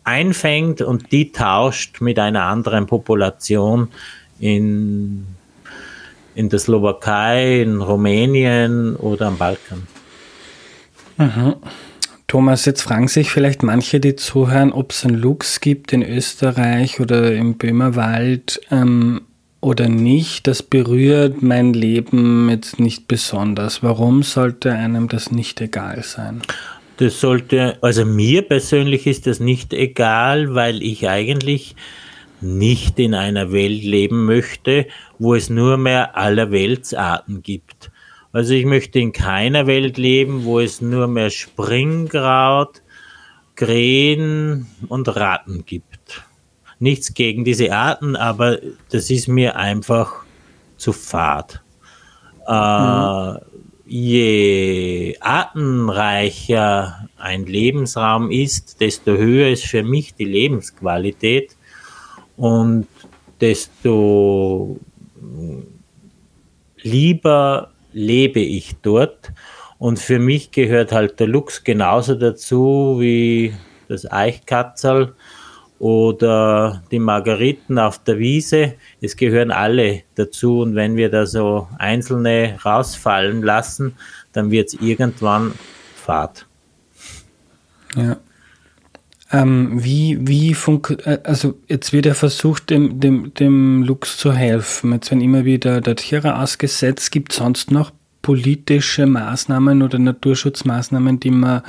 einfängt 0.05 0.81
und 0.81 1.11
die 1.11 1.33
tauscht 1.33 1.99
mit 1.99 2.17
einer 2.17 2.43
anderen 2.43 2.87
Population 2.87 3.89
in, 4.39 5.27
in 6.33 6.47
der 6.47 6.59
Slowakei, 6.59 7.61
in 7.61 7.81
Rumänien 7.81 8.95
oder 8.95 9.27
am 9.27 9.37
Balkan. 9.37 9.85
Mhm. 11.17 11.55
Thomas, 12.27 12.63
jetzt 12.63 12.83
fragen 12.83 13.09
sich 13.09 13.31
vielleicht 13.31 13.63
manche, 13.63 13.99
die 13.99 14.15
zuhören, 14.15 14.71
ob 14.71 14.91
es 14.91 15.03
einen 15.03 15.15
Luchs 15.15 15.59
gibt 15.59 15.91
in 15.91 16.03
Österreich 16.03 17.01
oder 17.01 17.33
im 17.33 17.57
Böhmerwald, 17.57 18.61
ähm, 18.71 19.21
oder 19.61 19.89
nicht, 19.89 20.47
das 20.47 20.63
berührt 20.63 21.41
mein 21.41 21.73
Leben 21.73 22.49
jetzt 22.49 22.79
nicht 22.79 23.07
besonders. 23.07 23.83
Warum 23.83 24.23
sollte 24.23 24.71
einem 24.71 25.07
das 25.07 25.31
nicht 25.31 25.59
egal 25.59 26.03
sein? 26.03 26.41
Das 26.97 27.19
sollte, 27.19 27.77
also 27.81 28.05
mir 28.05 28.41
persönlich 28.41 29.07
ist 29.07 29.27
das 29.27 29.39
nicht 29.39 29.73
egal, 29.73 30.53
weil 30.55 30.81
ich 30.81 31.07
eigentlich 31.07 31.75
nicht 32.41 32.99
in 32.99 33.13
einer 33.13 33.51
Welt 33.51 33.83
leben 33.83 34.25
möchte, 34.25 34.87
wo 35.17 35.35
es 35.35 35.49
nur 35.49 35.77
mehr 35.77 36.15
allerweltsarten 36.15 37.41
gibt. 37.41 37.91
Also 38.31 38.53
ich 38.53 38.65
möchte 38.65 38.99
in 38.99 39.11
keiner 39.11 39.67
Welt 39.67 39.97
leben, 39.97 40.45
wo 40.45 40.59
es 40.59 40.81
nur 40.81 41.07
mehr 41.07 41.31
Springkraut, 41.31 42.81
Krähen 43.55 44.67
und 44.87 45.13
Ratten 45.13 45.65
gibt 45.65 45.88
nichts 46.79 47.13
gegen 47.13 47.43
diese 47.43 47.73
Arten, 47.73 48.15
aber 48.15 48.59
das 48.89 49.09
ist 49.09 49.27
mir 49.27 49.55
einfach 49.55 50.23
zu 50.77 50.93
fad. 50.93 51.61
Äh, 52.47 53.31
mhm. 53.33 53.37
Je 53.85 55.17
artenreicher 55.19 57.09
ein 57.17 57.45
Lebensraum 57.45 58.29
ist, 58.31 58.81
desto 58.81 59.17
höher 59.17 59.49
ist 59.49 59.65
für 59.65 59.83
mich 59.83 60.13
die 60.13 60.25
Lebensqualität 60.25 61.55
und 62.37 62.87
desto 63.41 64.79
lieber 66.81 67.71
lebe 67.93 68.39
ich 68.39 68.75
dort. 68.81 69.31
Und 69.77 69.99
für 69.99 70.19
mich 70.19 70.51
gehört 70.51 70.91
halt 70.91 71.19
der 71.19 71.27
Luchs 71.27 71.63
genauso 71.63 72.15
dazu 72.15 72.97
wie 72.99 73.53
das 73.87 74.09
Eichkatzel 74.11 75.15
oder 75.79 76.83
die 76.91 76.99
Margariten 76.99 77.79
auf 77.79 78.03
der 78.03 78.19
Wiese. 78.19 78.73
Es 79.01 79.15
gehören 79.15 79.51
alle 79.51 80.03
dazu 80.15 80.59
und 80.59 80.75
wenn 80.75 80.95
wir 80.95 81.09
da 81.09 81.25
so 81.25 81.67
einzelne 81.77 82.57
rausfallen 82.63 83.41
lassen, 83.41 83.95
dann 84.33 84.51
wird 84.51 84.67
es 84.67 84.73
irgendwann 84.75 85.53
Fahrt. 85.95 86.45
Ja. 87.95 88.17
Ähm, 89.31 89.83
wie, 89.83 90.17
wie 90.27 90.55
funk 90.55 90.97
äh, 91.05 91.19
also 91.23 91.59
jetzt 91.67 91.93
wird 91.93 92.07
ja 92.07 92.15
versucht, 92.15 92.71
dem, 92.71 92.99
dem, 92.99 93.33
dem 93.35 93.83
Lux 93.83 94.17
zu 94.17 94.33
helfen. 94.33 94.91
Jetzt 94.91 95.11
werden 95.11 95.21
immer 95.21 95.45
wieder 95.45 95.81
der 95.81 95.95
Tiere 95.95 96.39
ausgesetzt. 96.39 97.11
Gibt 97.11 97.31
es 97.31 97.37
sonst 97.37 97.69
noch 97.69 97.91
politische 98.21 99.05
Maßnahmen 99.05 99.81
oder 99.81 99.99
Naturschutzmaßnahmen, 99.99 101.19
die 101.19 101.31
man 101.31 101.61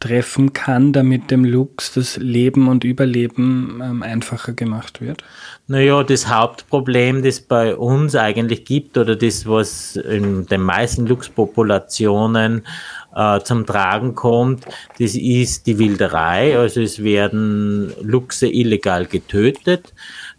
treffen 0.00 0.52
kann, 0.52 0.92
damit 0.92 1.30
dem 1.30 1.44
Luchs 1.44 1.92
das 1.92 2.16
Leben 2.16 2.68
und 2.68 2.84
Überleben 2.84 3.80
ähm, 3.82 4.02
einfacher 4.02 4.52
gemacht 4.52 5.00
wird? 5.00 5.24
Naja, 5.66 6.02
das 6.04 6.28
Hauptproblem, 6.28 7.22
das 7.22 7.40
bei 7.40 7.74
uns 7.74 8.14
eigentlich 8.14 8.64
gibt 8.64 8.96
oder 8.96 9.16
das, 9.16 9.46
was 9.46 9.96
in 9.96 10.46
den 10.46 10.62
meisten 10.62 11.06
Luchspopulationen 11.06 12.66
äh, 13.14 13.40
zum 13.40 13.66
Tragen 13.66 14.14
kommt, 14.14 14.64
das 14.98 15.14
ist 15.14 15.66
die 15.66 15.78
Wilderei. 15.78 16.56
Also 16.56 16.80
es 16.80 17.02
werden 17.02 17.92
Luchse 18.00 18.46
illegal 18.46 19.06
getötet. 19.06 19.94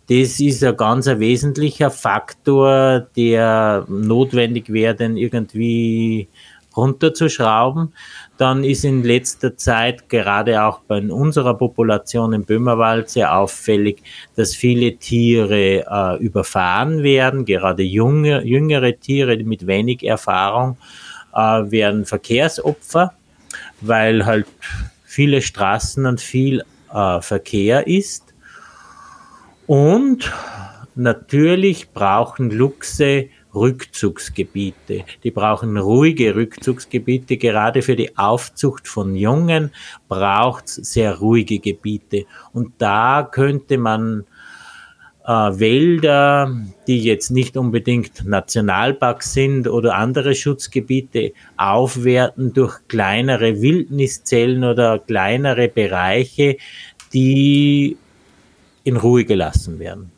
Das 0.10 0.40
ist 0.40 0.64
ein 0.64 0.76
ganz 0.76 1.08
ein 1.08 1.20
wesentlicher 1.20 1.92
Faktor, 1.92 3.08
der 3.16 3.86
notwendig 3.88 4.72
wäre, 4.72 4.96
den 4.96 5.18
irgendwie 5.18 6.30
runterzuschrauben. 6.76 7.94
Dann 8.40 8.64
ist 8.64 8.86
in 8.86 9.04
letzter 9.04 9.58
Zeit 9.58 10.08
gerade 10.08 10.64
auch 10.64 10.80
bei 10.88 11.02
unserer 11.02 11.56
Population 11.56 12.32
im 12.32 12.46
Böhmerwald 12.46 13.10
sehr 13.10 13.36
auffällig, 13.36 14.02
dass 14.38 14.56
viele 14.56 14.96
Tiere 14.96 15.84
äh, 15.86 16.24
überfahren 16.24 17.04
werden, 17.04 17.44
gerade 17.44 17.84
junge, 17.84 18.42
jüngere 18.46 18.98
Tiere 18.98 19.36
mit 19.44 19.68
wenig 19.68 20.04
Erfahrung 20.04 20.78
äh, 21.36 21.38
werden 21.38 22.06
Verkehrsopfer, 22.06 23.12
weil 23.82 24.26
halt 24.26 24.46
viele 25.04 25.42
Straßen 25.42 26.06
und 26.06 26.22
viel 26.22 26.64
äh, 26.94 27.20
Verkehr 27.20 27.88
ist. 27.88 28.34
Und 29.68 30.32
natürlich 30.96 31.92
brauchen 31.92 32.52
Luchse 32.52 33.28
Rückzugsgebiete. 33.54 35.06
Die 35.24 35.32
brauchen 35.32 35.78
ruhige 35.78 36.36
Rückzugsgebiete. 36.36 37.38
Gerade 37.38 37.82
für 37.82 37.96
die 37.96 38.18
Aufzucht 38.18 38.88
von 38.88 39.16
Jungen 39.16 39.72
braucht 40.08 40.66
es 40.66 40.76
sehr 40.76 41.18
ruhige 41.18 41.60
Gebiete. 41.60 42.26
Und 42.54 42.74
da 42.78 43.28
könnte 43.30 43.78
man 43.78 44.26
äh, 45.26 45.32
Wälder, 45.32 46.56
die 46.88 47.04
jetzt 47.04 47.32
nicht 47.32 47.58
unbedingt 47.58 48.26
Nationalparks 48.26 49.34
sind 49.34 49.68
oder 49.68 49.96
andere 49.96 50.36
Schutzgebiete, 50.36 51.34
aufwerten 51.58 52.54
durch 52.54 52.80
kleinere 52.88 53.62
Wildniszellen 53.62 54.64
oder 54.64 55.00
kleinere 55.00 55.68
Bereiche, 55.68 56.58
die 57.14 57.98
in 58.84 58.98
Ruhe 58.98 59.26
gelassen 59.26 59.80
werden. 59.80 60.12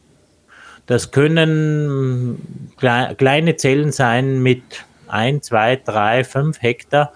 Das 0.92 1.12
können 1.12 2.68
kleine 2.78 3.56
Zellen 3.56 3.94
sein 3.94 4.44
mit 4.44 4.62
ein, 5.08 5.42
zwei, 5.42 5.78
drei, 5.78 6.26
fünf 6.26 6.62
Hektar 6.62 7.14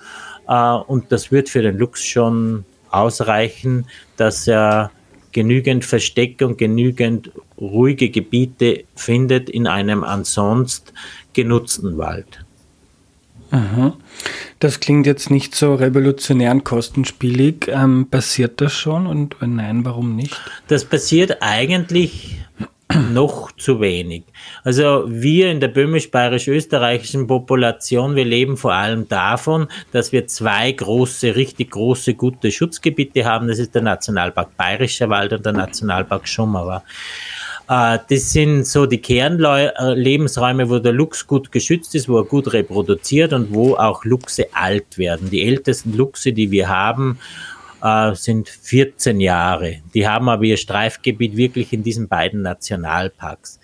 äh, 0.47 0.75
und 0.87 1.11
das 1.11 1.29
wird 1.29 1.49
für 1.49 1.61
den 1.61 1.77
Luchs 1.77 2.01
schon 2.01 2.63
ausreichen, 2.89 3.85
dass 4.15 4.47
er 4.47 4.91
genügend 5.33 5.83
Versteck 5.83 6.41
und 6.41 6.57
genügend 6.57 7.31
ruhige 7.59 8.09
Gebiete 8.09 8.85
findet 8.95 9.49
in 9.49 9.67
einem 9.67 10.05
ansonst 10.05 10.93
genutzten 11.33 11.97
Wald. 11.97 12.45
Aha. 13.51 13.97
Das 14.59 14.79
klingt 14.79 15.05
jetzt 15.05 15.29
nicht 15.29 15.53
so 15.53 15.75
revolutionär 15.75 16.51
und 16.51 16.63
kostenspielig. 16.63 17.67
Ähm, 17.67 18.07
passiert 18.09 18.61
das 18.61 18.71
schon 18.71 19.05
und 19.05 19.35
wenn 19.41 19.57
nein, 19.57 19.83
warum 19.83 20.15
nicht? 20.15 20.39
Das 20.69 20.85
passiert 20.85 21.41
eigentlich 21.41 22.37
noch 22.95 23.51
zu 23.53 23.79
wenig. 23.79 24.23
Also 24.63 25.03
wir 25.07 25.51
in 25.51 25.59
der 25.59 25.67
böhmisch-bayerisch-österreichischen 25.69 27.27
Population, 27.27 28.15
wir 28.15 28.25
leben 28.25 28.57
vor 28.57 28.73
allem 28.73 29.07
davon, 29.07 29.67
dass 29.91 30.11
wir 30.11 30.27
zwei 30.27 30.71
große, 30.71 31.35
richtig 31.35 31.71
große, 31.71 32.15
gute 32.15 32.51
Schutzgebiete 32.51 33.25
haben. 33.25 33.47
Das 33.47 33.59
ist 33.59 33.75
der 33.75 33.81
Nationalpark 33.81 34.55
Bayerischer 34.57 35.09
Wald 35.09 35.33
und 35.33 35.45
der 35.45 35.53
Nationalpark 35.53 36.27
Schumauer. 36.27 36.83
Äh, 37.67 37.99
das 38.09 38.31
sind 38.31 38.65
so 38.65 38.85
die 38.85 39.01
Kernlebensräume, 39.01 40.69
wo 40.69 40.79
der 40.79 40.93
Luchs 40.93 41.25
gut 41.25 41.51
geschützt 41.51 41.95
ist, 41.95 42.07
wo 42.09 42.17
er 42.19 42.25
gut 42.25 42.53
reproduziert 42.53 43.33
und 43.33 43.53
wo 43.53 43.75
auch 43.75 44.05
Luchse 44.05 44.47
alt 44.53 44.97
werden. 44.97 45.29
Die 45.29 45.43
ältesten 45.43 45.93
Luchse, 45.93 46.33
die 46.33 46.51
wir 46.51 46.69
haben, 46.69 47.19
äh, 47.85 48.15
sind 48.15 48.49
14 48.49 49.19
Jahre. 49.19 49.77
Die 49.93 50.07
haben 50.07 50.27
aber 50.27 50.43
ihr 50.43 50.57
Streifgebiet 50.57 51.37
wirklich 51.37 51.71
in 51.71 51.83
diesen 51.83 52.07
beiden 52.07 52.41
Nationalparks. 52.41 53.59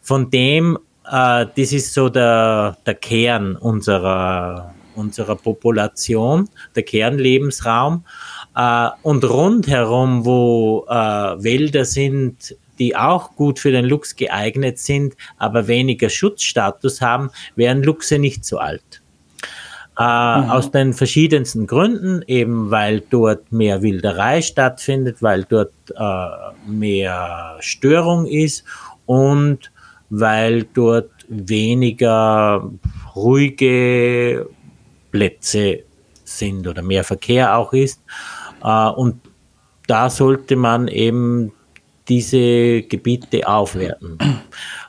Von 0.00 0.30
dem, 0.30 0.78
äh, 1.04 1.46
das 1.56 1.72
ist 1.72 1.92
so 1.92 2.08
der, 2.08 2.76
der 2.86 2.94
Kern 2.94 3.56
unserer, 3.56 4.72
unserer 4.94 5.34
Population, 5.34 6.48
der 6.76 6.84
Kernlebensraum. 6.84 8.04
Äh, 8.54 8.88
und 9.02 9.24
rundherum, 9.24 10.24
wo 10.24 10.86
äh, 10.88 10.94
Wälder 10.94 11.84
sind, 11.84 12.56
die 12.78 12.94
auch 12.94 13.34
gut 13.34 13.58
für 13.58 13.72
den 13.72 13.86
Luchs 13.86 14.14
geeignet 14.14 14.78
sind, 14.78 15.16
aber 15.38 15.66
weniger 15.66 16.10
Schutzstatus 16.10 17.00
haben, 17.00 17.30
wären 17.56 17.82
Luchse 17.82 18.18
nicht 18.18 18.44
so 18.44 18.58
alt. 18.58 19.02
Äh, 19.98 20.02
mhm. 20.02 20.50
Aus 20.50 20.70
den 20.70 20.92
verschiedensten 20.92 21.66
Gründen, 21.66 22.22
eben 22.26 22.70
weil 22.70 23.00
dort 23.00 23.50
mehr 23.50 23.80
Wilderei 23.80 24.42
stattfindet, 24.42 25.22
weil 25.22 25.44
dort 25.44 25.72
äh, 25.96 26.70
mehr 26.70 27.56
Störung 27.60 28.26
ist 28.26 28.64
und 29.06 29.70
weil 30.10 30.64
dort 30.64 31.10
weniger 31.28 32.70
ruhige 33.14 34.48
Plätze 35.10 35.80
sind 36.24 36.66
oder 36.66 36.82
mehr 36.82 37.04
Verkehr 37.04 37.56
auch 37.56 37.72
ist. 37.72 38.02
Äh, 38.62 38.88
und 38.88 39.20
da 39.86 40.10
sollte 40.10 40.56
man 40.56 40.88
eben 40.88 41.52
diese 42.08 42.82
Gebiete 42.82 43.48
aufwerten. 43.48 44.18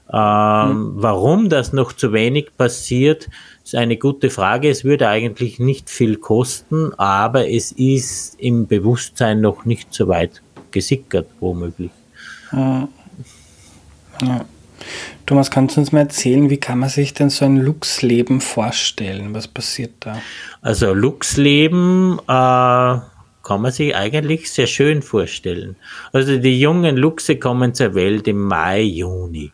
Ähm, 0.09 0.93
warum 0.95 1.49
das 1.49 1.73
noch 1.73 1.91
zu 1.91 2.13
wenig 2.13 2.55
passiert, 2.57 3.27
ist 3.67 3.75
eine 3.75 3.97
gute 3.97 4.29
Frage. 4.29 4.69
Es 4.69 4.85
würde 4.85 5.09
eigentlich 5.09 5.59
nicht 5.59 5.89
viel 5.89 6.17
kosten, 6.17 6.93
aber 6.97 7.49
es 7.49 7.73
ist 7.73 8.39
im 8.39 8.65
Bewusstsein 8.65 9.41
noch 9.41 9.65
nicht 9.65 9.93
so 9.93 10.07
weit 10.07 10.41
gesickert, 10.71 11.27
womöglich. 11.39 11.91
Ja. 12.53 12.87
Ja. 14.21 14.45
Thomas, 15.25 15.51
kannst 15.51 15.75
du 15.75 15.81
uns 15.81 15.91
mal 15.91 16.01
erzählen, 16.01 16.49
wie 16.49 16.57
kann 16.57 16.79
man 16.79 16.87
sich 16.87 17.13
denn 17.13 17.29
so 17.29 17.43
ein 17.43 17.57
Luchsleben 17.57 18.39
vorstellen? 18.39 19.33
Was 19.33 19.49
passiert 19.49 19.93
da? 19.99 20.21
Also 20.61 20.93
Luchsleben 20.93 22.19
äh, 22.19 22.27
kann 22.27 23.61
man 23.61 23.71
sich 23.71 23.93
eigentlich 23.93 24.49
sehr 24.49 24.67
schön 24.67 25.01
vorstellen. 25.01 25.75
Also 26.13 26.37
die 26.37 26.57
jungen 26.57 26.95
Luchse 26.95 27.37
kommen 27.37 27.73
zur 27.73 27.95
Welt 27.95 28.29
im 28.29 28.43
Mai, 28.43 28.81
Juni. 28.81 29.51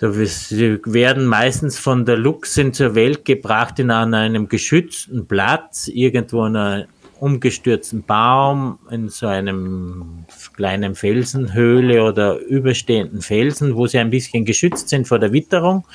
Sie 0.00 0.78
werden 0.86 1.26
meistens 1.26 1.78
von 1.78 2.06
der 2.06 2.16
Luchsin 2.16 2.72
zur 2.72 2.94
Welt 2.94 3.26
gebracht 3.26 3.78
in 3.78 3.90
an 3.90 4.14
einem 4.14 4.48
geschützten 4.48 5.26
Platz, 5.26 5.88
irgendwo 5.88 6.46
in 6.46 6.56
einem 6.56 6.88
umgestürzten 7.18 8.02
Baum, 8.02 8.78
in 8.90 9.10
so 9.10 9.26
einem 9.26 10.24
kleinen 10.56 10.94
Felsenhöhle 10.94 12.02
oder 12.02 12.38
überstehenden 12.38 13.20
Felsen, 13.20 13.76
wo 13.76 13.86
sie 13.86 13.98
ein 13.98 14.08
bisschen 14.08 14.46
geschützt 14.46 14.88
sind 14.88 15.06
vor 15.06 15.18
der 15.18 15.34
Witterung. 15.34 15.86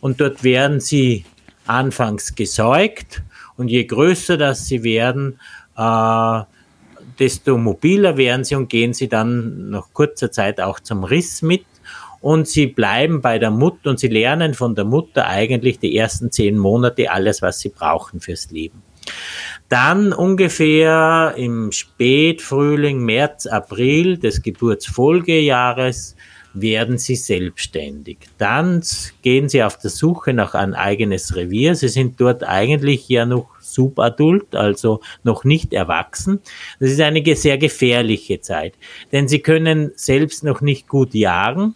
Und 0.00 0.20
dort 0.20 0.44
werden 0.44 0.80
sie 0.80 1.24
anfangs 1.66 2.34
gesäugt 2.34 3.22
und 3.56 3.68
je 3.68 3.84
größer 3.84 4.36
das 4.36 4.66
sie 4.66 4.82
werden, 4.82 5.40
äh, 5.74 6.42
desto 7.18 7.56
mobiler 7.56 8.18
werden 8.18 8.44
sie 8.44 8.56
und 8.56 8.68
gehen 8.68 8.92
sie 8.92 9.08
dann 9.08 9.70
nach 9.70 9.86
kurzer 9.94 10.30
Zeit 10.30 10.60
auch 10.60 10.80
zum 10.80 11.02
Riss 11.02 11.40
mit 11.40 11.64
und 12.28 12.46
sie 12.46 12.66
bleiben 12.66 13.22
bei 13.22 13.38
der 13.38 13.50
Mutter 13.50 13.88
und 13.88 13.98
sie 13.98 14.08
lernen 14.08 14.52
von 14.52 14.74
der 14.74 14.84
Mutter 14.84 15.28
eigentlich 15.28 15.78
die 15.78 15.96
ersten 15.96 16.30
zehn 16.30 16.58
Monate 16.58 17.10
alles, 17.10 17.40
was 17.40 17.58
sie 17.58 17.70
brauchen 17.70 18.20
fürs 18.20 18.50
Leben. 18.50 18.82
Dann 19.70 20.12
ungefähr 20.12 21.32
im 21.38 21.72
Spätfrühling, 21.72 23.02
März, 23.02 23.46
April 23.46 24.18
des 24.18 24.42
Geburtsfolgejahres 24.42 26.16
werden 26.52 26.98
sie 26.98 27.16
selbstständig. 27.16 28.18
Dann 28.36 28.82
gehen 29.22 29.48
sie 29.48 29.62
auf 29.62 29.78
der 29.78 29.88
Suche 29.88 30.34
nach 30.34 30.52
ein 30.52 30.74
eigenes 30.74 31.34
Revier. 31.34 31.74
Sie 31.76 31.88
sind 31.88 32.20
dort 32.20 32.44
eigentlich 32.44 33.08
ja 33.08 33.24
noch 33.24 33.48
subadult, 33.58 34.54
also 34.54 35.00
noch 35.22 35.44
nicht 35.44 35.72
erwachsen. 35.72 36.40
Das 36.78 36.90
ist 36.90 37.00
eine 37.00 37.24
sehr 37.36 37.56
gefährliche 37.56 38.42
Zeit, 38.42 38.74
denn 39.12 39.28
sie 39.28 39.38
können 39.38 39.92
selbst 39.94 40.44
noch 40.44 40.60
nicht 40.60 40.88
gut 40.88 41.14
jagen 41.14 41.74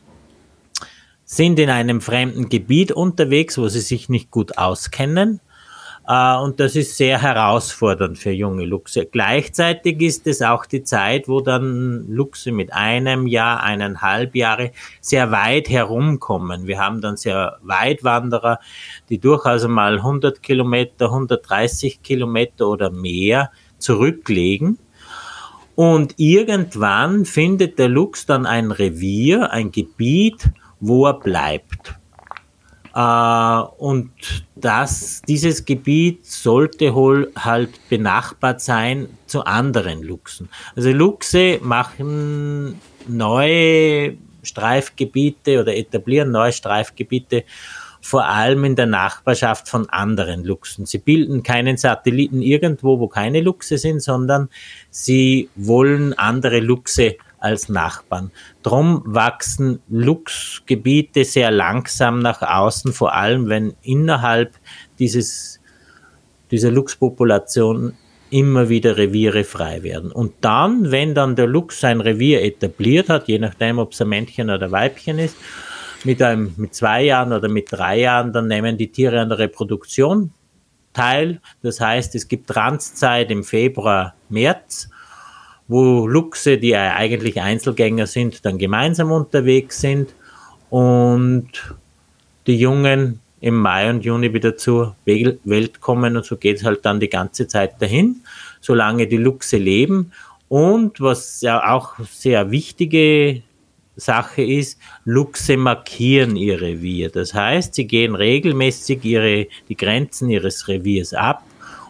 sind 1.32 1.58
in 1.58 1.70
einem 1.70 2.02
fremden 2.02 2.50
Gebiet 2.50 2.92
unterwegs, 2.92 3.56
wo 3.56 3.66
sie 3.68 3.80
sich 3.80 4.10
nicht 4.10 4.30
gut 4.30 4.58
auskennen. 4.58 5.40
Äh, 6.06 6.36
und 6.36 6.60
das 6.60 6.76
ist 6.76 6.98
sehr 6.98 7.22
herausfordernd 7.22 8.18
für 8.18 8.32
junge 8.32 8.66
Luchse. 8.66 9.06
Gleichzeitig 9.06 10.02
ist 10.02 10.26
es 10.26 10.42
auch 10.42 10.66
die 10.66 10.84
Zeit, 10.84 11.28
wo 11.28 11.40
dann 11.40 12.04
Luchse 12.06 12.52
mit 12.52 12.74
einem 12.74 13.26
Jahr, 13.26 13.62
eineinhalb 13.62 14.36
Jahre 14.36 14.72
sehr 15.00 15.30
weit 15.30 15.70
herumkommen. 15.70 16.66
Wir 16.66 16.78
haben 16.78 17.00
dann 17.00 17.16
sehr 17.16 17.56
Weitwanderer, 17.62 18.58
die 19.08 19.18
durchaus 19.18 19.66
mal 19.66 19.96
100 19.96 20.42
Kilometer, 20.42 21.06
130 21.06 22.02
Kilometer 22.02 22.68
oder 22.68 22.90
mehr 22.90 23.50
zurücklegen. 23.78 24.78
Und 25.76 26.12
irgendwann 26.18 27.24
findet 27.24 27.78
der 27.78 27.88
Luchs 27.88 28.26
dann 28.26 28.44
ein 28.44 28.70
Revier, 28.70 29.50
ein 29.50 29.72
Gebiet, 29.72 30.50
wo 30.82 31.06
er 31.06 31.14
bleibt. 31.14 31.94
Äh, 32.94 33.60
und 33.78 34.10
das, 34.54 35.22
dieses 35.26 35.64
Gebiet 35.64 36.26
sollte 36.26 36.94
halt 37.36 37.70
benachbart 37.88 38.60
sein 38.60 39.08
zu 39.26 39.44
anderen 39.44 40.02
Luchsen. 40.02 40.50
Also 40.76 40.90
Luchse 40.90 41.58
machen 41.62 42.80
neue 43.08 44.18
Streifgebiete 44.42 45.60
oder 45.60 45.74
etablieren 45.74 46.32
neue 46.32 46.52
Streifgebiete 46.52 47.44
vor 48.04 48.24
allem 48.24 48.64
in 48.64 48.74
der 48.74 48.86
Nachbarschaft 48.86 49.68
von 49.68 49.88
anderen 49.88 50.42
Luchsen. 50.42 50.86
Sie 50.86 50.98
bilden 50.98 51.44
keinen 51.44 51.76
Satelliten 51.76 52.42
irgendwo, 52.42 52.98
wo 52.98 53.06
keine 53.06 53.40
Luchse 53.40 53.78
sind, 53.78 54.02
sondern 54.02 54.48
sie 54.90 55.48
wollen 55.54 56.12
andere 56.14 56.58
Luchse 56.58 57.16
als 57.42 57.68
Nachbarn. 57.68 58.30
Drum 58.62 59.02
wachsen 59.04 59.80
Luchsgebiete 59.88 61.24
sehr 61.24 61.50
langsam 61.50 62.20
nach 62.20 62.42
außen, 62.42 62.92
vor 62.92 63.14
allem 63.14 63.48
wenn 63.48 63.74
innerhalb 63.82 64.54
dieses, 64.98 65.60
dieser 66.50 66.70
Luchspopulation 66.70 67.94
immer 68.30 68.68
wieder 68.68 68.96
Reviere 68.96 69.44
frei 69.44 69.82
werden. 69.82 70.10
Und 70.10 70.32
dann, 70.40 70.90
wenn 70.90 71.14
dann 71.14 71.36
der 71.36 71.46
Luchs 71.46 71.80
sein 71.80 72.00
Revier 72.00 72.42
etabliert 72.42 73.10
hat, 73.10 73.28
je 73.28 73.38
nachdem, 73.38 73.78
ob 73.78 73.92
es 73.92 74.00
ein 74.00 74.08
Männchen 74.08 74.48
oder 74.48 74.70
Weibchen 74.70 75.18
ist, 75.18 75.36
mit 76.04 76.22
einem, 76.22 76.54
mit 76.56 76.74
zwei 76.74 77.02
Jahren 77.02 77.32
oder 77.32 77.48
mit 77.48 77.70
drei 77.70 78.00
Jahren, 78.00 78.32
dann 78.32 78.48
nehmen 78.48 78.78
die 78.78 78.90
Tiere 78.90 79.20
an 79.20 79.28
der 79.28 79.38
Reproduktion 79.38 80.32
teil. 80.92 81.40
Das 81.62 81.80
heißt, 81.80 82.14
es 82.14 82.28
gibt 82.28 82.48
Transzeit 82.48 83.30
im 83.30 83.44
Februar, 83.44 84.14
März 84.28 84.88
wo 85.68 86.06
Luchse, 86.06 86.58
die 86.58 86.76
eigentlich 86.76 87.40
Einzelgänger 87.40 88.06
sind, 88.06 88.44
dann 88.44 88.58
gemeinsam 88.58 89.10
unterwegs 89.10 89.80
sind 89.80 90.14
und 90.70 91.48
die 92.46 92.56
Jungen 92.56 93.20
im 93.40 93.56
Mai 93.56 93.90
und 93.90 94.04
Juni 94.04 94.32
wieder 94.32 94.56
zur 94.56 94.94
Welt 95.04 95.80
kommen 95.80 96.16
und 96.16 96.24
so 96.24 96.36
geht 96.36 96.58
es 96.58 96.64
halt 96.64 96.84
dann 96.84 97.00
die 97.00 97.08
ganze 97.08 97.48
Zeit 97.48 97.80
dahin, 97.82 98.22
solange 98.60 99.06
die 99.06 99.16
Luchse 99.16 99.56
leben. 99.56 100.12
Und 100.48 101.00
was 101.00 101.40
ja 101.40 101.72
auch 101.72 101.98
sehr 102.10 102.50
wichtige 102.50 103.42
Sache 103.96 104.42
ist, 104.42 104.78
Luchse 105.04 105.56
markieren 105.56 106.36
ihr 106.36 106.60
Revier. 106.60 107.10
Das 107.10 107.34
heißt, 107.34 107.74
sie 107.74 107.86
gehen 107.86 108.14
regelmäßig 108.14 109.04
ihre, 109.04 109.46
die 109.68 109.76
Grenzen 109.76 110.30
ihres 110.30 110.68
Reviers 110.68 111.14
ab 111.14 111.42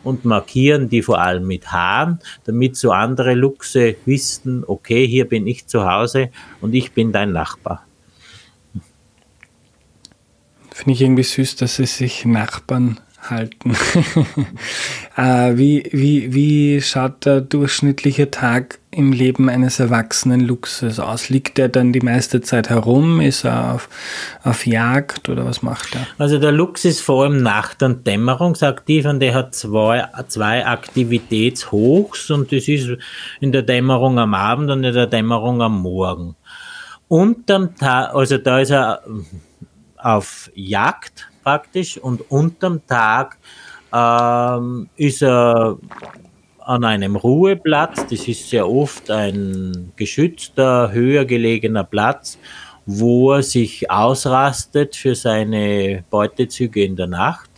und 0.05 0.25
markieren 0.25 0.89
die 0.89 1.03
vor 1.03 1.21
allem 1.21 1.47
mit 1.47 1.73
Haaren, 1.73 2.19
damit 2.45 2.77
so 2.77 2.93
andere 2.93 3.35
Luchse 3.35 3.97
wissen, 4.05 4.65
okay, 4.67 5.07
hier 5.07 5.29
bin 5.29 5.47
ich 5.47 5.67
zu 5.67 5.85
Hause 5.85 6.31
und 6.61 6.75
ich 6.75 6.93
bin 6.93 7.13
dein 7.13 7.33
Nachbar. 7.33 7.87
Finde 10.71 10.93
ich 10.95 11.03
irgendwie 11.03 11.23
süß, 11.23 11.57
dass 11.57 11.77
sie 11.77 11.87
sich 11.87 12.25
Nachbarn 12.25 12.99
halten. 13.31 13.75
äh, 15.17 15.57
wie, 15.57 15.89
wie, 15.93 16.35
wie 16.35 16.81
schaut 16.81 17.25
der 17.25 17.41
durchschnittliche 17.41 18.31
Tag 18.31 18.79
im 18.91 19.13
Leben 19.13 19.49
eines 19.49 19.81
erwachsenen 19.81 20.41
Luchses 20.41 20.99
aus? 20.99 21.29
Liegt 21.29 21.59
er 21.59 21.69
dann 21.69 21.93
die 21.93 22.01
meiste 22.01 22.41
Zeit 22.41 22.71
herum? 22.71 23.21
Ist 23.21 23.45
er 23.45 23.75
auf, 23.75 23.89
auf 24.43 24.67
Jagd 24.67 25.29
oder 25.29 25.45
was 25.45 25.63
macht 25.63 25.95
er? 25.95 26.07
Also 26.19 26.39
der 26.39 26.53
Luchs 26.53 26.85
ist 26.85 27.01
vor 27.01 27.25
allem 27.25 27.43
nacht- 27.43 27.83
und 27.83 28.07
dämmerungsaktiv 28.07 29.07
und 29.07 29.21
der 29.21 29.35
hat 29.35 29.55
zwei, 29.55 30.05
zwei 30.29 30.67
Aktivitätshochs 30.67 32.31
und 32.31 32.53
das 32.53 32.69
ist 32.69 32.91
in 33.41 33.53
der 33.53 33.63
Dämmerung 33.63 34.19
am 34.19 34.35
Abend 34.35 34.71
und 34.71 34.85
in 34.85 34.95
der 34.95 35.07
Dämmerung 35.07 35.63
am 35.63 35.81
Morgen. 35.81 36.37
Unterm 37.09 37.77
Tag, 37.77 38.15
also 38.15 38.39
da 38.39 38.61
ist 38.61 38.71
er 38.71 39.03
auf 39.97 40.51
Jagd 40.55 41.29
praktisch 41.43 41.99
und 41.99 42.31
unterm 42.31 42.87
Tag 42.87 43.39
ähm, 43.93 44.89
ist 44.97 45.23
er 45.23 45.79
an 46.65 46.85
einem 46.85 47.17
Ruheplatz, 47.17 48.07
das 48.09 48.29
ist 48.29 48.49
sehr 48.49 48.69
oft 48.69 49.11
ein 49.11 49.93
geschützter, 49.97 50.93
höher 50.93 51.25
gelegener 51.25 51.85
Platz, 51.85 52.39
wo 52.87 53.33
er 53.33 53.43
sich 53.43 53.91
ausrastet 53.91 54.97
für 54.97 55.15
seine 55.15 56.05
Beutezüge 56.11 56.85
in 56.85 56.97
der 56.97 57.07
Nacht, 57.07 57.51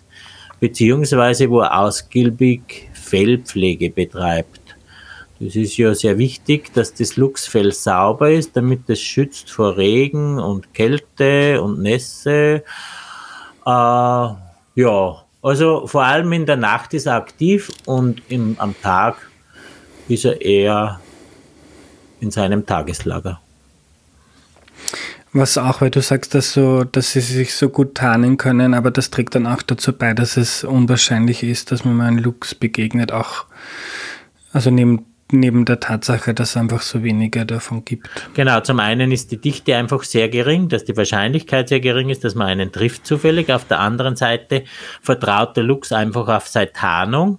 beziehungsweise 0.61 1.51
wo 1.51 1.61
er 1.61 1.79
ausgiebig 1.79 2.89
Fellpflege 2.93 3.91
betreibt. 3.91 4.61
Das 5.41 5.57
ist 5.57 5.77
ja 5.77 5.95
sehr 5.95 6.17
wichtig, 6.17 6.73
dass 6.73 6.95
das 6.95 7.17
Luchsfell 7.17 7.73
sauber 7.73 8.31
ist, 8.31 8.57
damit 8.57 8.89
es 8.89 9.01
schützt 9.01 9.51
vor 9.51 9.77
Regen 9.77 10.39
und 10.39 10.73
Kälte 10.73 11.61
und 11.61 11.81
Nässe 11.81 12.63
äh, 13.67 14.81
ja, 14.81 15.25
also 15.43 15.87
vor 15.87 16.05
allem 16.05 16.33
in 16.33 16.47
der 16.47 16.57
Nacht 16.57 16.95
ist 16.95 17.07
er 17.07 17.17
aktiv 17.17 17.71
und 17.85 18.23
im, 18.29 18.57
am 18.59 18.75
Tag 18.81 19.17
ist 20.09 20.25
er 20.25 20.41
eher 20.41 21.01
in 22.21 22.31
seinem 22.31 22.65
Tageslager. 22.65 23.41
Was 25.33 25.59
auch, 25.59 25.81
weil 25.81 25.91
du 25.91 26.01
sagst, 26.01 26.35
dass, 26.35 26.53
so, 26.53 26.85
dass 26.85 27.13
sie 27.13 27.21
sich 27.21 27.55
so 27.55 27.69
gut 27.69 27.97
tarnen 27.97 28.37
können, 28.37 28.73
aber 28.73 28.93
das 28.93 29.11
trägt 29.11 29.35
dann 29.35 29.49
auch 29.49 29.63
dazu 29.63 29.93
bei, 29.93 30.15
dass 30.15 30.37
es 30.37 30.63
unwahrscheinlich 30.63 31.43
ist, 31.43 31.73
dass 31.73 31.85
man 31.85 31.97
mal 31.97 32.07
einen 32.07 32.19
Luchs 32.19 32.55
begegnet, 32.55 33.11
auch 33.11 33.45
also 34.53 34.71
neben 34.71 35.07
neben 35.41 35.65
der 35.65 35.81
Tatsache, 35.81 36.35
dass 36.35 36.51
es 36.51 36.57
einfach 36.57 36.83
so 36.83 37.03
wenige 37.03 37.47
davon 37.47 37.85
gibt. 37.85 38.09
Genau, 38.35 38.61
zum 38.61 38.81
einen 38.81 39.13
ist 39.13 39.31
die 39.31 39.41
Dichte 39.41 39.77
einfach 39.77 40.03
sehr 40.03 40.29
gering, 40.29 40.69
dass 40.69 40.85
die 40.85 40.97
Wahrscheinlichkeit 40.97 41.69
sehr 41.69 41.81
gering 41.81 42.09
ist, 42.09 42.25
dass 42.25 42.35
man 42.35 42.49
einen 42.49 42.73
trifft 42.73 43.07
zufällig. 43.07 43.53
Auf 43.53 43.67
der 43.67 43.81
anderen 43.81 44.17
Seite 44.17 44.65
vertraut 45.03 45.57
der 45.57 45.65
Luchs 45.65 45.93
einfach 45.93 46.29
auf 46.29 46.49
seine 46.49 46.73
Tarnung 46.73 47.39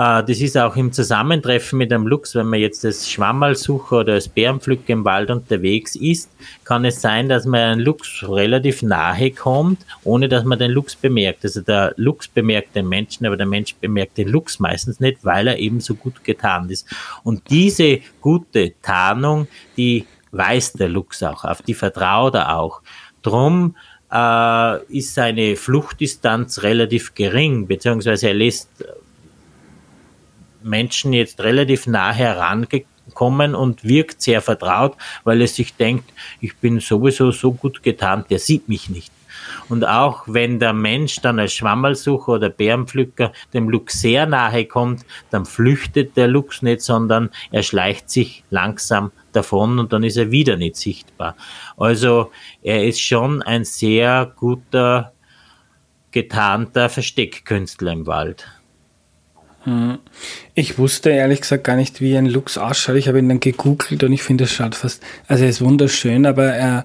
das 0.00 0.40
ist 0.40 0.56
auch 0.56 0.76
im 0.76 0.92
Zusammentreffen 0.92 1.76
mit 1.76 1.92
einem 1.92 2.06
Luchs, 2.06 2.34
wenn 2.34 2.46
man 2.46 2.58
jetzt 2.58 2.86
als 2.86 3.10
Schwammerlsucher 3.10 3.98
oder 3.98 4.14
als 4.14 4.28
Bärenpflücker 4.28 4.94
im 4.94 5.04
Wald 5.04 5.30
unterwegs 5.30 5.94
ist, 5.94 6.30
kann 6.64 6.86
es 6.86 7.02
sein, 7.02 7.28
dass 7.28 7.44
man 7.44 7.60
einem 7.60 7.80
Luchs 7.80 8.24
relativ 8.26 8.80
nahe 8.82 9.30
kommt, 9.30 9.84
ohne 10.02 10.30
dass 10.30 10.44
man 10.44 10.58
den 10.58 10.70
Luchs 10.70 10.96
bemerkt. 10.96 11.44
Also 11.44 11.60
der 11.60 11.92
Luchs 11.98 12.28
bemerkt 12.28 12.76
den 12.76 12.88
Menschen, 12.88 13.26
aber 13.26 13.36
der 13.36 13.44
Mensch 13.44 13.74
bemerkt 13.74 14.16
den 14.16 14.28
Luchs 14.28 14.58
meistens 14.58 15.00
nicht, 15.00 15.22
weil 15.22 15.48
er 15.48 15.58
eben 15.58 15.80
so 15.80 15.94
gut 15.94 16.24
getarnt 16.24 16.70
ist. 16.70 16.88
Und 17.22 17.50
diese 17.50 18.00
gute 18.22 18.72
Tarnung, 18.80 19.48
die 19.76 20.06
weiß 20.32 20.74
der 20.74 20.88
Luchs 20.88 21.22
auch, 21.22 21.44
auf 21.44 21.60
die 21.60 21.74
vertraut 21.74 22.36
er 22.36 22.56
auch. 22.56 22.80
Drum 23.20 23.76
äh, 24.10 24.82
ist 24.86 25.14
seine 25.14 25.56
Fluchtdistanz 25.56 26.62
relativ 26.62 27.14
gering, 27.14 27.66
beziehungsweise 27.66 28.28
er 28.28 28.34
lässt 28.34 28.70
Menschen 30.62 31.12
jetzt 31.12 31.40
relativ 31.40 31.86
nah 31.86 32.12
herangekommen 32.12 33.54
und 33.54 33.84
wirkt 33.84 34.22
sehr 34.22 34.40
vertraut, 34.40 34.96
weil 35.24 35.40
er 35.40 35.48
sich 35.48 35.74
denkt, 35.74 36.12
ich 36.40 36.56
bin 36.56 36.80
sowieso 36.80 37.30
so 37.30 37.52
gut 37.52 37.82
getarnt, 37.82 38.30
der 38.30 38.38
sieht 38.38 38.68
mich 38.68 38.88
nicht. 38.88 39.12
Und 39.68 39.86
auch 39.86 40.24
wenn 40.26 40.58
der 40.58 40.72
Mensch 40.72 41.16
dann 41.16 41.38
als 41.38 41.52
Schwammerlsucher 41.54 42.32
oder 42.32 42.50
Bärenpflücker 42.50 43.32
dem 43.52 43.68
Luchs 43.68 44.00
sehr 44.00 44.26
nahe 44.26 44.64
kommt, 44.66 45.04
dann 45.30 45.44
flüchtet 45.44 46.16
der 46.16 46.28
Luchs 46.28 46.62
nicht, 46.62 46.82
sondern 46.82 47.30
er 47.50 47.62
schleicht 47.62 48.10
sich 48.10 48.44
langsam 48.50 49.12
davon 49.32 49.78
und 49.78 49.92
dann 49.92 50.02
ist 50.02 50.16
er 50.16 50.30
wieder 50.30 50.56
nicht 50.56 50.76
sichtbar. 50.76 51.36
Also 51.76 52.30
er 52.62 52.84
ist 52.84 53.00
schon 53.00 53.42
ein 53.42 53.64
sehr 53.64 54.32
guter, 54.36 55.12
getarnter 56.10 56.88
Versteckkünstler 56.88 57.92
im 57.92 58.06
Wald. 58.06 58.46
Ich 60.54 60.78
wusste 60.78 61.10
ehrlich 61.10 61.42
gesagt 61.42 61.64
gar 61.64 61.76
nicht, 61.76 62.00
wie 62.00 62.16
ein 62.16 62.26
Lux 62.26 62.56
ausschaut. 62.56 62.96
Ich 62.96 63.08
habe 63.08 63.18
ihn 63.18 63.28
dann 63.28 63.40
gegoogelt 63.40 64.02
und 64.02 64.12
ich 64.12 64.22
finde, 64.22 64.44
es 64.44 64.52
schaut 64.52 64.74
fast, 64.74 65.02
also 65.28 65.44
er 65.44 65.50
ist 65.50 65.60
wunderschön, 65.60 66.24
aber 66.24 66.46
er, 66.46 66.84